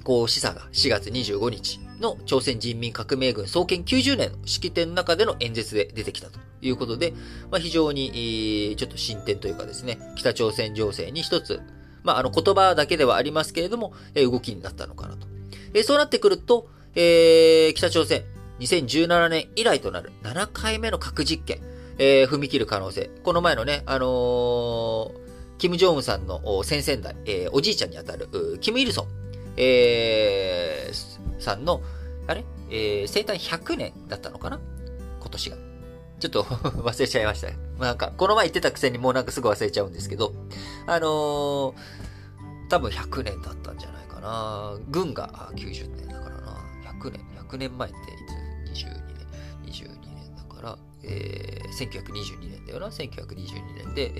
[0.04, 7.14] こう、示唆が4月25日の朝鮮人民革命軍創建90年の式典の中での演説で出てきたということで、
[7.52, 11.62] まあ非常に、ちょっと進展というかですね、北朝鮮情勢に一つ、
[12.04, 15.28] まああの言葉だけではありますけれども、動きになったのかなと。
[15.84, 18.24] そうなってくると、えー、北朝鮮、
[18.60, 21.62] 2017年以来となる7回目の核実験、
[21.98, 23.10] えー、踏み切る可能性。
[23.24, 25.12] この前のね、あのー、
[25.62, 28.28] キム・ジョンウンさんの先々代、えー、おじいちゃんにあたる、
[28.62, 29.08] キム・イルソン、
[29.58, 31.84] えー、さんの、
[32.26, 32.44] あれ？
[32.72, 34.60] えー、生誕100年だったのかな？
[35.20, 35.58] 今年が。
[36.20, 36.44] ちょっと
[36.82, 37.50] 忘れちゃいました。
[37.78, 40.34] なんか、この前言ってたくせにもうなんかすぐ忘れちゃうんですけど、
[40.88, 41.74] あのー、
[42.68, 44.80] 多分100年だったんじゃないかな。
[44.90, 46.58] 軍が90年だからな。
[47.00, 48.41] 100年、100年前っていつ
[51.04, 54.12] えー、1922年だよな、1922年で、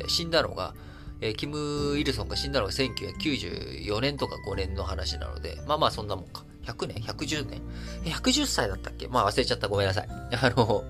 [0.00, 0.74] えー、死んだのが、
[1.20, 6.44] えー、キム・イルソンが死んだのが1994年とか5年の話なので、まあまあそんなもんか。
[6.66, 7.62] 100年 ?110 年
[8.04, 9.06] ?110 歳だったっけ？
[9.08, 9.68] まあ忘れちゃった。
[9.68, 10.08] ごめんなさい。
[10.10, 10.84] あの、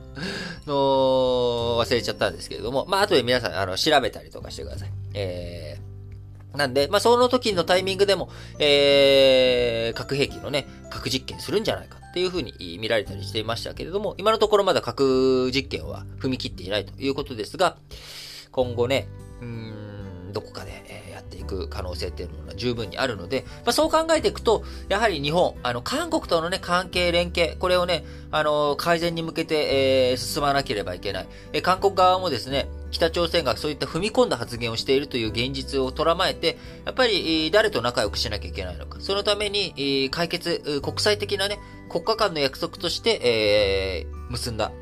[0.67, 0.75] の、
[1.85, 4.91] 忘れちゃったんですけれども、まあ後で皆さん、あの、調べたりとかしてください。
[5.15, 5.86] えー、
[6.57, 17.77] なんで、まあ、その時のタイミングでも、えー、核兵器のね、核実験するんじゃないかっていうふうに見られたりしていましたけれども、今のところまだ核実験は踏み切っていないということですが、
[18.51, 19.09] 今後ね、
[19.41, 31.29] うん、どこかで、えやっていく可能性っていうのは十分にあるので、まあ、そう考えていくと、やはり日本、あの、韓国とのね、関係連携、これをね、あの、改善に向けて、えー、進まなければいけない。
[31.53, 38.99] え韓国側もですね、北朝鮮がそういった踏み込んだ発言をしているという現実を捉まえて、やっぱり誰と仲良くしなきゃいけないのか。
[39.01, 41.59] そのために解決、国際的なね、
[41.91, 44.73] 国家間の約束として、えー、結んだ、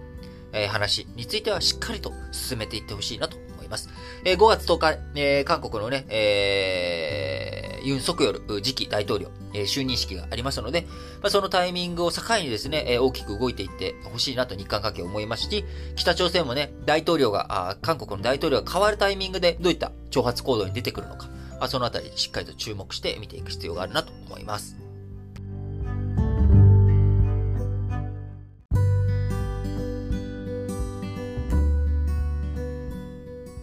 [0.53, 3.89] え、話についてはしっかりと進めていってほしいなといます。
[4.25, 10.87] えー、5月10日、えー、韓国のね、えー、ユン・ソクヨル次期大統領、えー、就任式がありますので、
[11.23, 15.65] まあ、そのタイミングを境にですね、えー、大きく動いていってほしいなと日韓関係思いますし、
[15.97, 24.77] 北朝鮮もね、大統領が、あ韓国の大統領が変わるタイミングでどういった挑発行動に出てくるのか、まあそのあたりしっかりと注目して見ていく必要があるなと思います。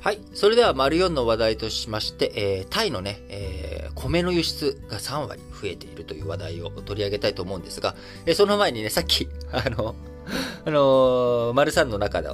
[0.02, 0.20] はい。
[0.34, 7.94] それでは、丸4の話題としまして、えー、タイのね、えー、米の輸出が3割増えているという話題を取り上げたいと思うんですが、
[8.26, 9.94] えー、その前にね、さっき、 あの、
[10.66, 12.30] あのー、丸3の中で、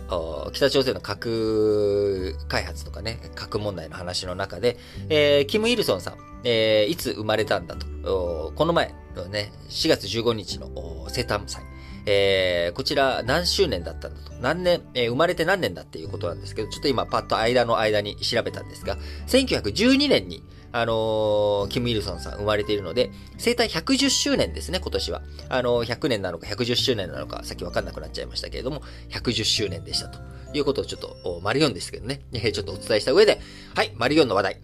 [0.53, 4.77] 北朝鮮の核開発とかね、核問題の話の中で、
[5.09, 10.69] えー、キム・イルソンさん、えー、いつ生まれたんだと、この前のね、4月15日の
[11.09, 11.61] 生誕祭、
[12.09, 14.33] えー、こちら何周年だったんだと。
[14.39, 20.41] 何年、えー、生まれて何年だっていうことなんですけど、ちょっと今パッと間の間に調べたんですが、1912年に、
[20.71, 25.21] あのー、キム・イルソンさん生まれているので、生誕110周年ですね、今年は。
[25.49, 30.19] あのー、100年なのか110周年なのか、さっきわかんなくなっちゃいましたけれども、110周年でしたと
[30.53, 33.41] いうことをちょっと、丸4ですけどね、えちょっとお伝えした上で、
[33.75, 34.61] はい、丸4の話題。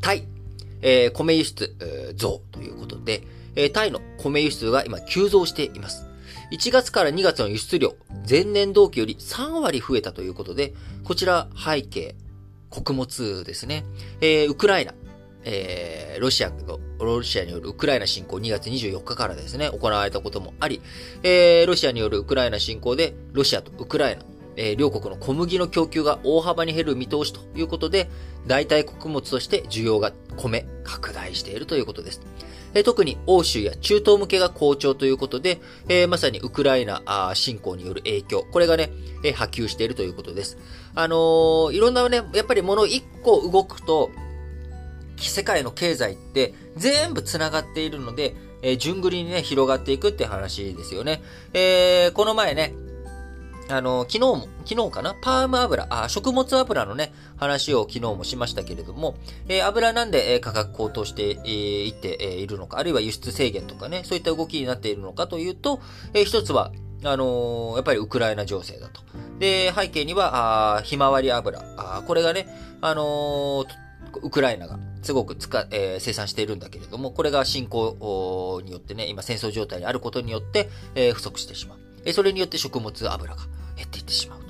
[0.00, 0.28] タイ、
[0.82, 3.22] えー、米輸出、えー、増ということで、
[3.56, 6.07] えー、タイの米輸出が今急増しています。
[6.50, 7.94] 1月から2月の輸出量、
[8.28, 12.14] 前年同期より3割増えたということで、こちら背景、
[12.70, 13.84] 穀物ですね。
[14.20, 14.94] えー、ウクライナ、
[15.44, 20.80] えー、ロシアの、ロシアによるウクライナ侵攻2月24日からですね、行われたこともあり、
[21.22, 24.22] えー、ロシアによるウクライナ侵攻で、ロシアとウクライナ、
[24.56, 28.08] えー、両国の小麦の供給が大幅に減る見通しということで、
[28.46, 32.22] 代替穀物として需要が米、拡大しているということです。
[32.74, 38.92] え、特に欧州や中東向けが好調ということで、え、まさにウクライナ侵攻による影響、これがね、
[39.24, 40.58] え、波及しているということです。
[40.94, 44.10] あのー、いろんなね、やっぱり物一個動くと、
[45.16, 51.22] 世界の経済って全部繋がっているので、えー、順繰りにね、広がっていくって話ですよね。
[51.52, 52.74] えー、この前ね、
[53.70, 55.14] あの、昨日も、昨日かな？
[55.20, 65.80] パーム油、あ、食物油のね、話を昨日もしましたけれども、えー、油なんで、えー、価格高騰してい、えー、っているのか、あるいは輸出制限とかね、そういった動きになっているのかというと、
[66.14, 66.72] えー、一つは、
[67.04, 69.02] あのー、やっぱりウクライナ情勢だと。
[69.38, 71.62] で、背景には、あひまわり油。
[71.76, 72.48] あこれがね、
[72.80, 73.66] あの、
[74.22, 81.78] ウクライナがすごく使、えー、生産しているんだけれども、これが侵攻によってね、今戦争状態にあることによって、えー、不足してしまう。
[82.04, 83.42] えそれによって食物油が
[83.78, 84.40] 減っていってしまう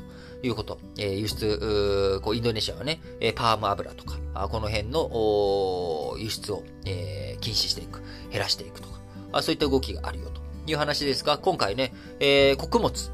[0.40, 0.78] ということ。
[0.98, 8.98] えー、輸出、こうインドネシアはね、えパーム油とか、あこの辺の輸出を、えー、禁止していく、減らしていくとか
[9.32, 13.12] あ、そういった動きがあるよという話ですが、今回ね、えー、穀物、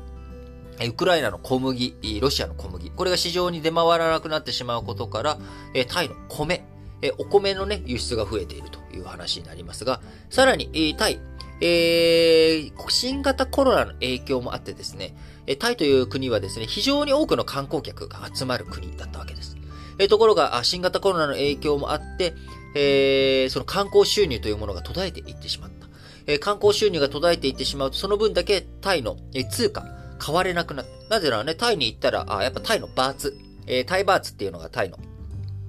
[0.82, 5.38] ウクライナの小麦、ロシアの小麦、これが市場に出回らなくなってしまうことから、
[5.72, 6.64] えタイの米、
[7.00, 10.00] えお米のね、輸出が増えているという話になりますが、
[10.30, 11.20] さらに、タイ、
[11.60, 15.14] えー、新型コロナの影響もあってですね、
[15.46, 19.56] えタイという国はですね、非常に多くの観光客が集まる国だったわけです。
[19.98, 22.34] えところが、新型コロナの影響もあって、
[22.74, 25.86] え、その観光収入というものが途絶えていってしまった。
[26.26, 29.84] え、観光収入が途絶えていってしまうと、その分だけタイの、え通貨、
[30.18, 31.16] 買われなくなった。
[31.16, 34.98] なぜならね、タイに行ったら、あやっぱタイのバーツ、え、タイバーツっていうのがタイの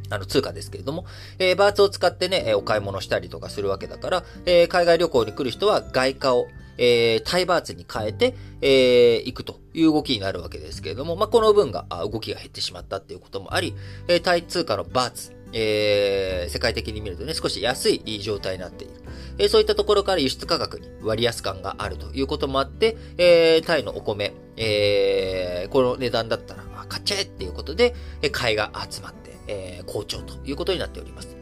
[0.10, 1.06] あの、通貨ですけれども、
[1.40, 13.76] えー、バーツを使ってね、えお買い物したりとかするわけだから、えー、海外旅行に来る人は外貨を、えー、タイバーツに変えて、えー、行くという動きになるわけですけれども、まあ、この分が、動きが減ってしまったっていうこともあり、
[14.08, 18.94] えー、タイ通貨のバーツ、えー、世界的に見るとね、少し安い状態になっている。
[19.38, 31.36] えー、そういったところから輸出価格に割安感があるということもあって、えー、タイのお米、えー、この値段だったら、買っちゃえっていうことで、え買いが集まって、えー、好調ということになっております。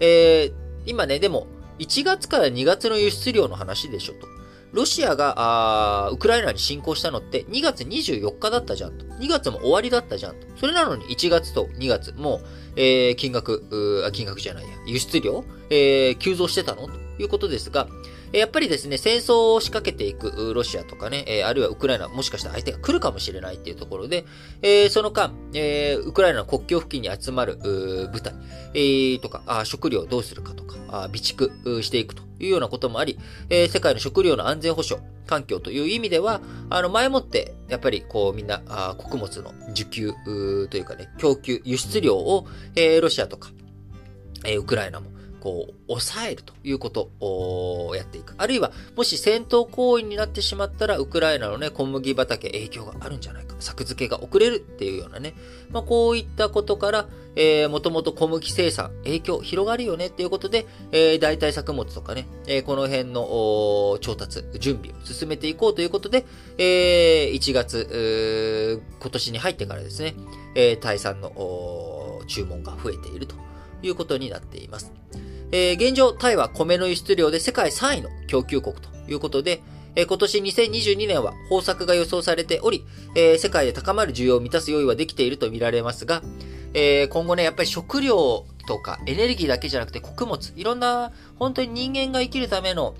[0.00, 0.52] えー、
[0.86, 1.46] 今ね、でも、
[1.78, 4.26] 1月から2月の輸出量の話でしょと。
[4.72, 9.06] ロシアが、あウクライナに侵攻したのって2月24日だったじゃんと。
[9.06, 10.46] 2月も終わりだったじゃんと。
[10.56, 17.86] それなのに1月と2月もう、えー、金額、金額じゃないや、輸出量、えー、急増してたのということですが、
[18.34, 24.24] やっぱりですね、戦争を仕掛けていくロシアとかね、あるいはウクライナ、もしかしたら相手が来るかもしれないっていうところで、
[24.90, 25.32] その間、
[26.04, 27.56] ウクライナの国境付近に集まる
[28.12, 28.34] 部隊、
[29.20, 33.18] とか、食料をどうするかとか、備蓄していくというようなこともあり、
[33.48, 38.58] 世界の食料の安全保障、環境という意味では、あの、前もって、やっぱり、こう、みんな、
[38.98, 40.12] 穀物の需給
[40.68, 42.46] というかね、供給、輸出量を、
[43.00, 43.50] ロシアとか、
[44.58, 45.13] ウクライナも、
[45.44, 48.34] こう、抑えるということをやっていく。
[48.38, 53.54] あるいは、もし戦闘行為になってしまったら、ウクライナのね、小麦畑影響があるんじゃないか。
[53.60, 55.34] 作付けが遅れるっていうようなね。
[55.70, 66.24] まあ、こういったことから、えー、もともと小麦生産、影響広がるよねっていうことで、えー、代替作物とかね、えー、この辺の調達、準備を進めていこうということで、
[66.56, 70.14] えー、1月、今年に入ってからですね、
[70.54, 73.34] えー、タイ産の注文が増えていると
[73.82, 74.92] いうことになっています。
[75.56, 79.62] えー、現状、タイは米の輸出量で世界3位の供給国ということで、
[79.94, 86.22] えー、今年2022年は豊作が予想されており、えー、世界で高まる需要を満たす用意はできていると見られますが、
[86.74, 92.96] え今後ね、やっぱり食料とかエネルギーだけじゃなくて穀物、いろんな本当に人間が生きるための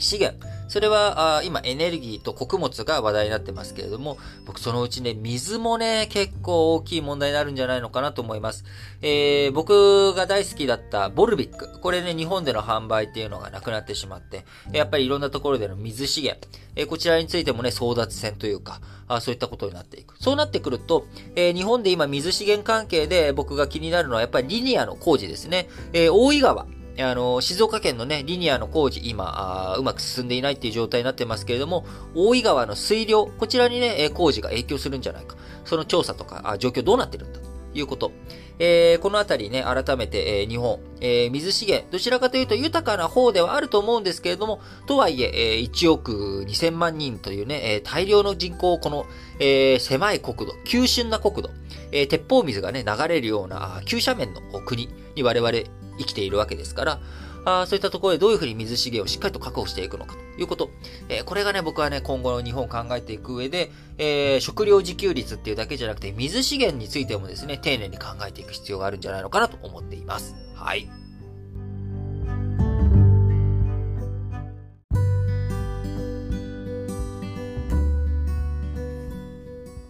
[0.00, 8.64] 資源、それは、あ今エネルギーと穀物が話題になってますけれども、僕そのうちね、水もね、結構大きい問題になるんじゃないのかなと思います。
[9.00, 11.80] えー、僕が大好きだったボルビック。
[11.80, 16.46] これね、日本での販売っていうのがなくなってしまって、やっぱりいろんなところでの水資源、
[16.76, 20.14] えー、こちらについてもね、争奪戦というか、あそういったことになっていく。
[20.20, 25.68] そうなってくると、えー、日本で今水資源関係で僕が気になるのはやっぱりリニアの工事ですね。
[25.94, 26.66] え、大井川。
[27.00, 35.36] あの、静岡県のね、リニアの工事、今、うまく進んでいないっていう状態になってますけれども、大井川の水量、こちらにね、工事が影響するんじゃないか。
[35.64, 37.40] その調査とか、あ状況どうなってるんだ
[37.74, 38.12] いうこと。
[38.60, 49.06] えー、このあたりね、改めて、えー、日本、えー、水資源、どちらかというと豊かな方ではあると思うんですけれども、とはいえ、えー、1億2000万人というね、えー、大量の人口を、この、
[49.38, 51.50] えー、狭い国土、急峻な国土、
[51.92, 55.52] えー、鉄砲水がね、流れるような急斜面の国に我々
[55.98, 57.00] 生きているわけですから、
[57.44, 60.70] あそういったところでどういうふうに水資源をしっかりと確保していくのかということ。
[61.08, 70.34] えー、これがね、僕はね、今後の日本を考えていく上で、えー、食料自給率っていうだけじゃなくて、水資源についてもですね、丁寧に考えていく必要があるんじゃないのかなと思っています。
[70.54, 70.88] はい。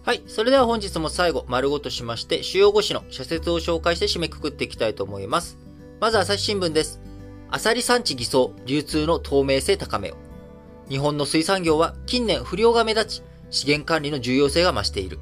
[0.09, 0.23] はい。
[0.25, 5.55] それでは本日も最後、丸ごとしまして、主要語詞の社説を紹介して締めくくっていきたいと思います。
[5.99, 7.08] まず、朝日新聞です。
[7.51, 10.17] アサリ産地偽装、流通の透明性高めよ。
[10.87, 15.19] 日本の水産業は近年不良が目立ち、資源管理の重要性が増している。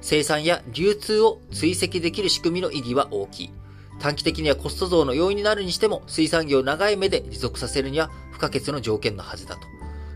[0.00, 3.52] 生産や流通を追跡できる仕組みの意義は大きい。
[3.98, 9.66] 短期的にはコスト増の要因になるにしても、水産業を長い目で持続させるには不可欠の条件のはずだと。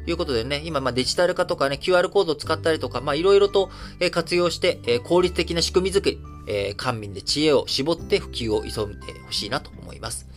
[0.07, 3.69] いうことでね、今、まデジタル化とかね、QR コードを使ったりとか、まあ、いろいろと、
[4.11, 10.30] 活用して、効率的な仕組み作り、え官民で知恵を絞って普及を急いでほしいなと思います。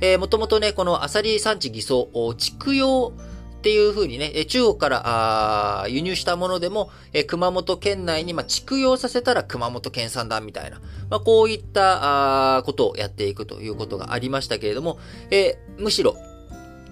[0.00, 3.12] えー、もともとね、このアサリ産地偽装、畜養
[3.60, 14.98] っていう風にね、中国から輸入したものでも、え熊本県内に、ま畜養させたら熊本県産だみたいな、まあ、こういったことをやっていくということがありましたけれども、
[15.30, 16.16] えー、むしろ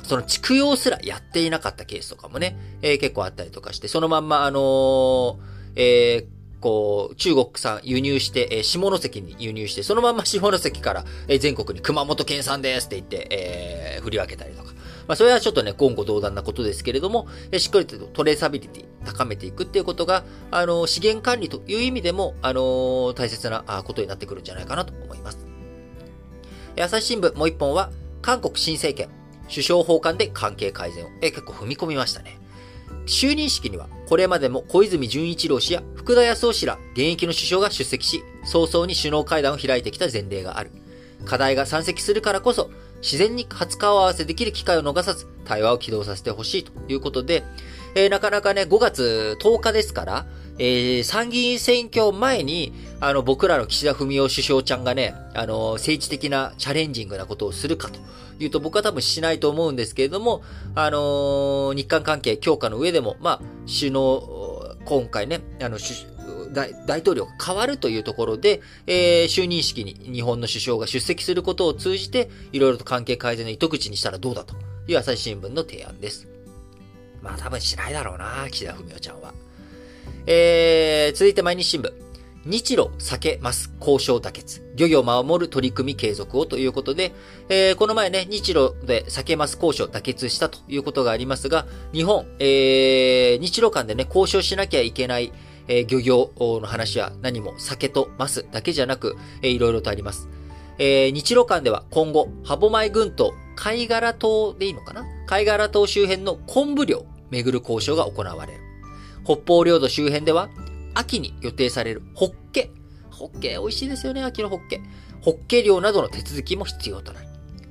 [0.02, 5.36] その畜養すらやっていなかったケースとかもね、えー、結構あったりとかして、そのまんま、あのー、
[5.76, 14.72] えーこう、中国産輸入して、えー、下関に輸入して、そのまま 下関から、えー、全国に熊本県産ですって言って、えー、振り分けたりとか。
[15.06, 25.46] まあ、それはちょっとね、言語道断なことですけれども、えー、しっかりとトレーサビリティ高めていくっていうことが、あのー、資源管理という意味でも、あのー、大切なことになってくるんじゃないかなと思います。
[26.80, 27.90] 朝日新聞もう一本は、
[28.22, 29.08] 韓国新政権、
[29.48, 32.38] 首相訪韓で関係改善を、え結構踏み込みましたね。
[33.08, 40.70] 就任式には、これまでも小泉純一郎氏や福田康夫氏ら現役の首相が出席し、早々に首脳会談を開いてきた前例がある。
[41.24, 47.44] 課題が山積するからこそ、自然に初顔合わせできる機会を逃さず、対話を起動させてほしいということで、
[47.94, 50.26] えー、なかなかね、5月10日ですから、
[50.58, 58.00] えー、参議院選挙前に、あの、僕らの岸田文雄首相ちゃんがね、あの、政治的なチャレンジングなことをするかと
[58.40, 60.42] いうと僕は多分しないと思うんですけれども、
[60.74, 65.78] あのー、日韓関係強化の上でも、まあ、首脳、今回ね、あの、
[66.52, 74.54] 大大統領が変わるというところで、えー、就任式に日本の首相が出席することを通じて、いろいろと関係改善の糸口にしたらどうだと
[74.86, 76.37] いう朝日新聞の提案です。
[77.28, 79.34] まあ多分しないだろうな、岸田文雄ちゃんは。
[80.26, 81.92] えー、続いて毎日新聞。
[82.46, 84.62] 日露避けます交渉妥結。
[84.74, 87.12] 漁業を守る取り組み継続をということで、
[87.50, 95.30] えー、この前ね、日露で避けます交渉妥結したということがありますが、日本、えー、日露間でね、交渉しなきゃいけない、
[95.66, 100.30] えー、漁業の話は何も酒とますだけじゃなく、えー、いろいろとあります。
[100.78, 105.04] えー、日露間では今後、歯舞群島、貝殻島でいいのかな？
[105.26, 108.60] 貝殻島周辺の昆布漁、巡る交渉が行われる。
[109.24, 110.48] 北方領土周辺では、
[110.94, 112.70] 秋に予定されるホッケ。
[113.10, 114.80] ホッケ美味しいですよね、秋のホッケ。
[115.20, 117.28] ホッケ漁などの手続きも必要となる。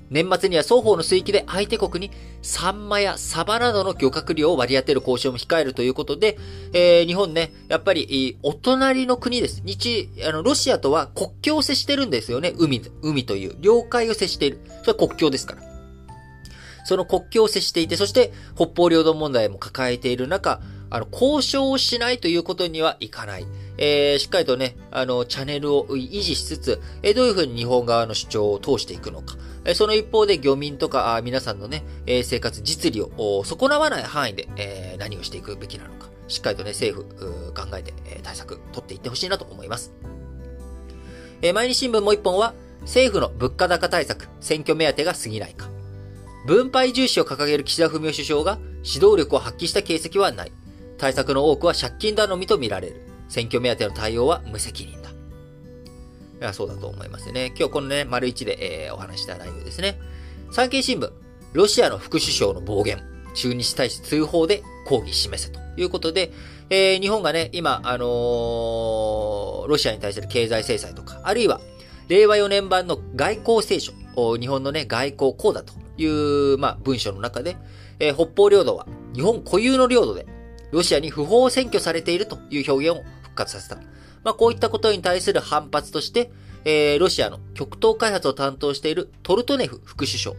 [0.09, 6.37] 年末には双方の水域で相手国にサンマやサバなどの漁獲量を割り当てる交渉も控えるということで、
[6.73, 9.61] えー、日本ね、やっぱり、お隣の国です。
[9.65, 12.53] 日、あの、ロシアとは国境を接してるんですよね。
[12.57, 13.55] 海、海という。
[13.59, 14.61] 領海を接している。
[14.81, 15.66] それは国境ですから。
[16.87, 23.45] その国境を接していて、そして北方領土問題も抱えている中、あの、交渉をしないということにはいかない。
[23.77, 29.35] えー、しっかりとね、あの、チャンネルを維持しつつ、えー、どういうふうに日本側の主張を通していくのか。
[29.65, 36.07] えー、その一方で漁民とか、あ皆さんのね、えー、生活実利を損なわない範囲で、えー、何をしていくべきなのか。
[36.29, 39.91] しっかりとね、政府、考えて、えー、対策取っていってほしいなと思います。
[41.41, 45.69] えー、毎日新聞もう一本は、政府の物価高対策、選挙目当てが過ぎないか。
[46.47, 50.51] 分配重視を掲げる岸田文雄首相が、指導力を発揮した形跡はない。
[50.97, 53.01] 対策の多くは借金頼みと見られる。
[53.27, 55.09] 選挙目当ての対応は無責任だ。
[55.09, 55.13] い
[56.39, 57.47] や、そうだと思いますね。
[57.47, 59.99] 今日このね、丸一で、えー、お話した内容ですね。
[60.49, 61.11] 産経新聞、
[61.51, 66.31] ロシアの副首相の暴言、中日大使通報で抗議示せということで、
[66.69, 71.59] えー、日本がね、今、あのー、ロシアに対する経済制裁とか、あるいは、
[72.07, 73.91] 令和4年版の外交聖書、
[74.37, 76.05] 日本のね、外交こうだとい
[76.53, 77.57] う、まあ、文書の中で、
[77.99, 80.25] えー、北方領土は日本固有の領土で、
[80.71, 83.77] ロシアに不法占拠されているという表現を復活させた。
[84.23, 86.31] まあ、こういったことに対する反発として、
[86.65, 90.35] えー、ロシアの極東開発を担当しているトルトネフ副首相。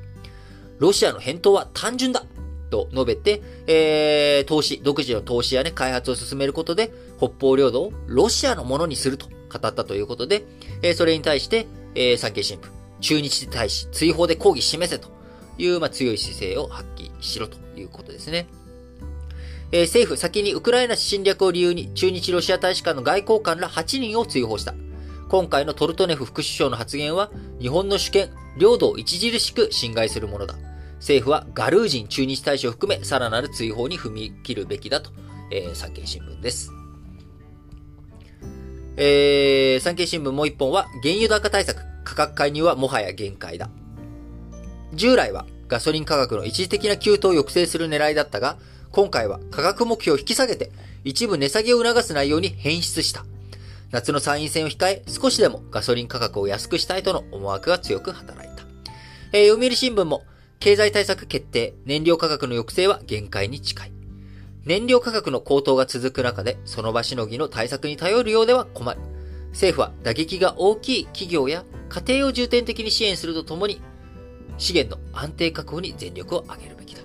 [0.78, 2.24] ロシアの返答は単純だ
[2.70, 10.44] と述べて、えー、投資、独自の投資やね、開発を進めることで、北方領土をロシアのものにすると語ったということで、
[10.82, 12.68] えー、それに対して、えー、産経新聞、
[13.00, 15.08] 中日に対し追放で抗議示せと
[15.58, 18.46] いう、まあ、強い姿勢を発揮しろということですね。
[19.70, 24.74] えー、政府先にウクライナ侵略を理由に中日ロシア大使館の外交官ら8人を追放した。
[25.28, 27.30] 今回のトルトネフ副首相の発言は、
[27.60, 30.54] 日本の主権、領土を著しく侵害するものだ。
[30.98, 35.10] 政府はガルージン駐日大使を含め、さらなる追放に踏み切るべきだと、
[35.52, 36.72] えー、産経新聞です。
[38.96, 43.68] えー、産経新聞もう一本は、原油高対策、価格介入はもはや限界だ。
[44.94, 48.56] 従来はガソリン価格の一時的な急騰を抑制する狙いだったが、
[48.90, 50.70] 今回は価格目標を引き下げて、
[51.04, 53.24] 一部値下げを促す内容に変質した。
[53.90, 58.64] 夏の参院選を控え、少しでもガソリン価格を安くしたいとの思惑が強く働いた。
[59.32, 60.24] えー、読売新聞も、
[60.58, 63.92] 経済対策決定、燃料価格の抑制は限界に近い。
[64.64, 69.00] 燃料価格の高騰が続く中で、その場しのぎの対策に頼るようでは困る。
[69.52, 73.80] 政府は打撃が大きい企業や家庭を重点的に支援するとともに、
[74.58, 77.02] 資源の安定確保に全力を挙げるべきだ。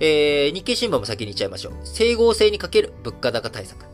[0.00, 1.72] えー、日経新聞も先に言っちゃいましょう。
[1.84, 3.84] 整合性にかける物価高対策。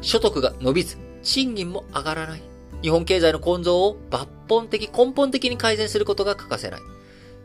[0.00, 2.42] 所得が伸びず、賃金も上がらない。
[2.82, 6.80] 日本経済の構造を抜本的、根本的に改善することが欠かせない。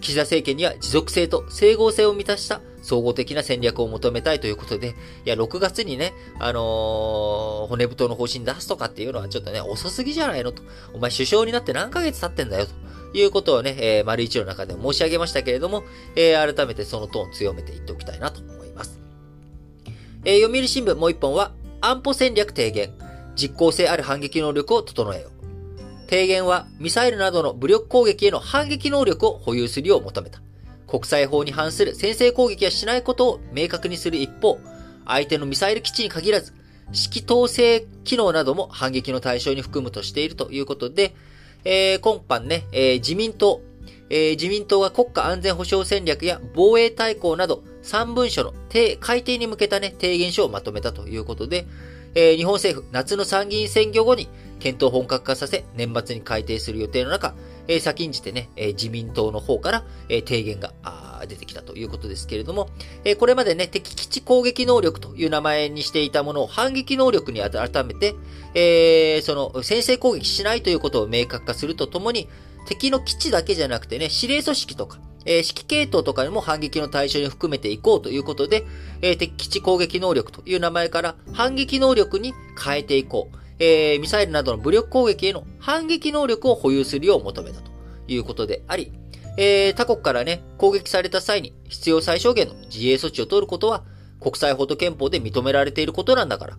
[0.02, 10.62] 岸田政権には持続性と整合性を満たした総合的な戦略を求めたいということで、いや、6月にね、あのー、骨太の方針出すとかっていうのはちょっとね、遅すぎじゃないのと。
[10.94, 12.74] お前首相になって何ヶ月経ってんだよと。
[13.18, 15.84] いうことをね、えー、丸一の中で申し上げましたけれども、
[16.16, 19.00] えー、改めてそのトーン強めていっておきたいなと思います。
[20.26, 22.94] えー、読売新聞もう一本は、安保戦略提言、
[23.36, 25.35] 実効性ある反撃能力を整えよう。
[26.10, 30.40] 提言は、ミサイルなどの武力攻撃への反撃能力を保有するよう求めた。
[30.88, 34.60] 国際法に反する先制攻撃はしないことを明確にする一方、
[35.06, 36.54] 相手のミサイル基地に限らず、
[36.88, 41.16] 指揮統制機能なども反撃の対象に含むとしているということで、
[41.64, 43.62] えー、今般ね、えー、自民党、
[44.10, 48.54] えー、自民党が国家安全保障戦略や防衛大綱など3文書の
[49.00, 51.66] 改定に向けたね、提言書をまとめたということで、
[52.14, 54.30] えー、日本政府、夏の参議院選挙後に
[54.60, 57.34] 検討本格化させ、年末に改定する予定の中、
[57.68, 60.74] えー、先んじてね、えー、自民党の方から、えー、提言が
[61.28, 62.70] 出てきたということですけれども、
[63.04, 68.16] えー、これまでね、敵基地攻撃能力という名前にしていたものを反撃能力に改めて、
[68.54, 72.30] えー、その、先制攻撃しないということを明確化するとともに、
[72.68, 78.64] 敵の基地だけじゃなくてね、司令組織とか、えー、指揮系統とかにも反撃の対象に含めていこうということで、
[79.02, 82.34] えー、敵基地攻撃能力という名前から反撃能力に
[82.64, 83.45] 変えていこう。
[83.60, 87.72] えー、ミサイルなどの武力攻撃への反撃能力を保有するよう求めたと
[88.08, 88.92] いうことであり、
[89.38, 93.84] えー、他国からね、攻撃された際に必要最小限の自衛措置を取ることは
[94.20, 96.58] 国際法と憲法で認められていることなんだから、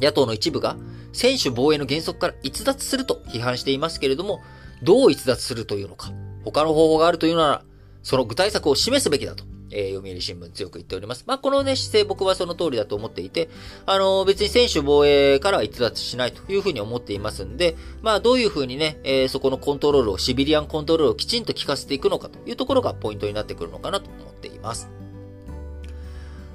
[0.00, 0.76] 野党の一部が
[1.12, 4.40] 専守防衛の原則から逸脱すると批判していますけれども、
[4.82, 6.12] どう逸脱するというのか、
[6.44, 7.64] 他の方法があるというなら、
[8.02, 9.44] その具体策を示すべきだと。
[9.72, 11.24] えー、読売新聞強く言っております。
[11.26, 13.48] まあ、このね、姿勢僕はその通りだと思っていて、
[13.86, 24.88] あのー、別に選手防衛からは逸脱しないというふうに思っていますんで、まあ、どういうふうにね、えー、そこのコントロールを、シビリアンコントロールをきちんと効かせていくのかというところがポイントになってくるのかなと思っています。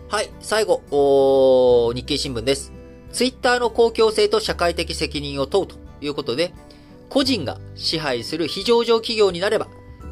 [0.09, 2.71] はい、最後、日経新聞です。
[3.11, 6.53] ツイッターの公共性と社会的責任を問うということで、
[7.09, 9.67] 個人が支配する非上場企業になれば、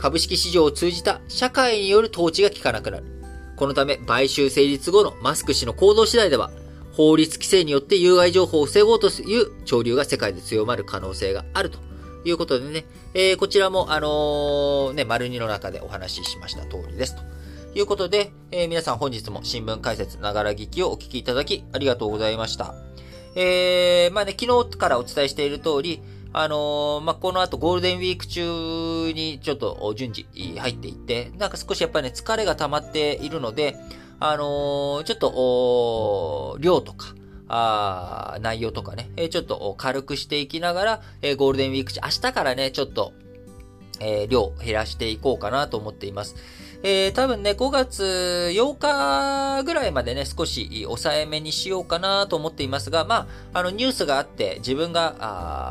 [0.06, 3.06] 株式市場を通じた社会による統治が効かなくなる。
[3.56, 6.52] このため、買収成立後のマスク氏の行動次第では、
[6.94, 11.80] 法律規制によって有害情報を防ごうという潮流が世界で強まる可能性があると
[12.24, 12.86] いうことでね、
[13.16, 17.16] えー、こちらも、あのー、ね、丸二の中でお話ししました通りです。
[17.16, 17.24] と
[17.74, 22.76] いうことで、えー、皆さん本日も新聞解説ながら聞きをお聞きいただきありがとうございました。
[23.36, 26.00] えー、まあね、昨日からお伝えしている通り、
[26.38, 28.42] あのー、まあ、この後ゴールデンウィーク中
[29.14, 30.28] にちょっと順次
[30.60, 33.78] 入っていって、なんか少しやっぱりね、疲れが溜まっているので、
[34.20, 37.16] あのー、ちょっと、量とか、
[37.48, 43.14] あ内容とかね、えちょっと軽くしていきながら、えゴールデンウィーク中、明日からね、ちょっと、
[44.02, 46.36] え量減らしていこうかなと思っています。
[46.88, 48.04] えー、多分ね、5月
[48.54, 55.16] 8日ぐらいまでね、少し抑えめにしようかなと思っていますが、まあ、あの、ニュースがあって、自分が、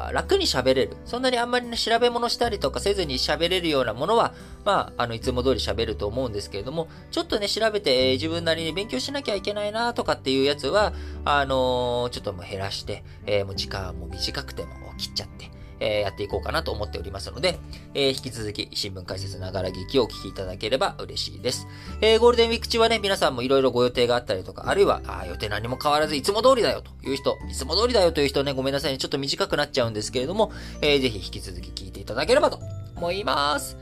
[0.09, 0.97] あ楽に喋れる。
[1.05, 4.35] そんなにあんまりね、調べ物したりとかせずに喋れるようなものは、
[4.65, 10.93] まあ、あの、いつも通り喋ると思うんですけれども、ちょっとね、調べて、えー、自分なりに勉強しなきゃいけないなとかっていうやつは、
[11.25, 17.59] あのー、ちょっともう減らして、えー、もう時間も短くても切っちゃって、えー、やっていこうかなと思っておりますので、
[17.95, 21.67] えー、引き続き新聞解説ながら劇をお聞きいただければ嬉しいです。
[22.01, 32.61] えー、ゴールデンウィーク中はね、皆さんもいろいろご予定があったりとか、あるいは、あ予定何も変わらずいつも通りだよという人、いつも通りだよという人ね、ごめんなさいね、ちょっと短くなっちゃうんですけれども、えー、ぜひ引き続き聞いていただければと
[32.97, 33.77] 思います。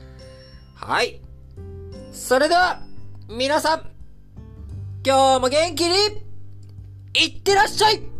[0.75, 1.21] はい。
[2.11, 2.81] それでは、
[3.29, 3.89] 皆さん、
[5.05, 5.95] 今日も元気に、
[7.15, 8.12] いってらっしゃい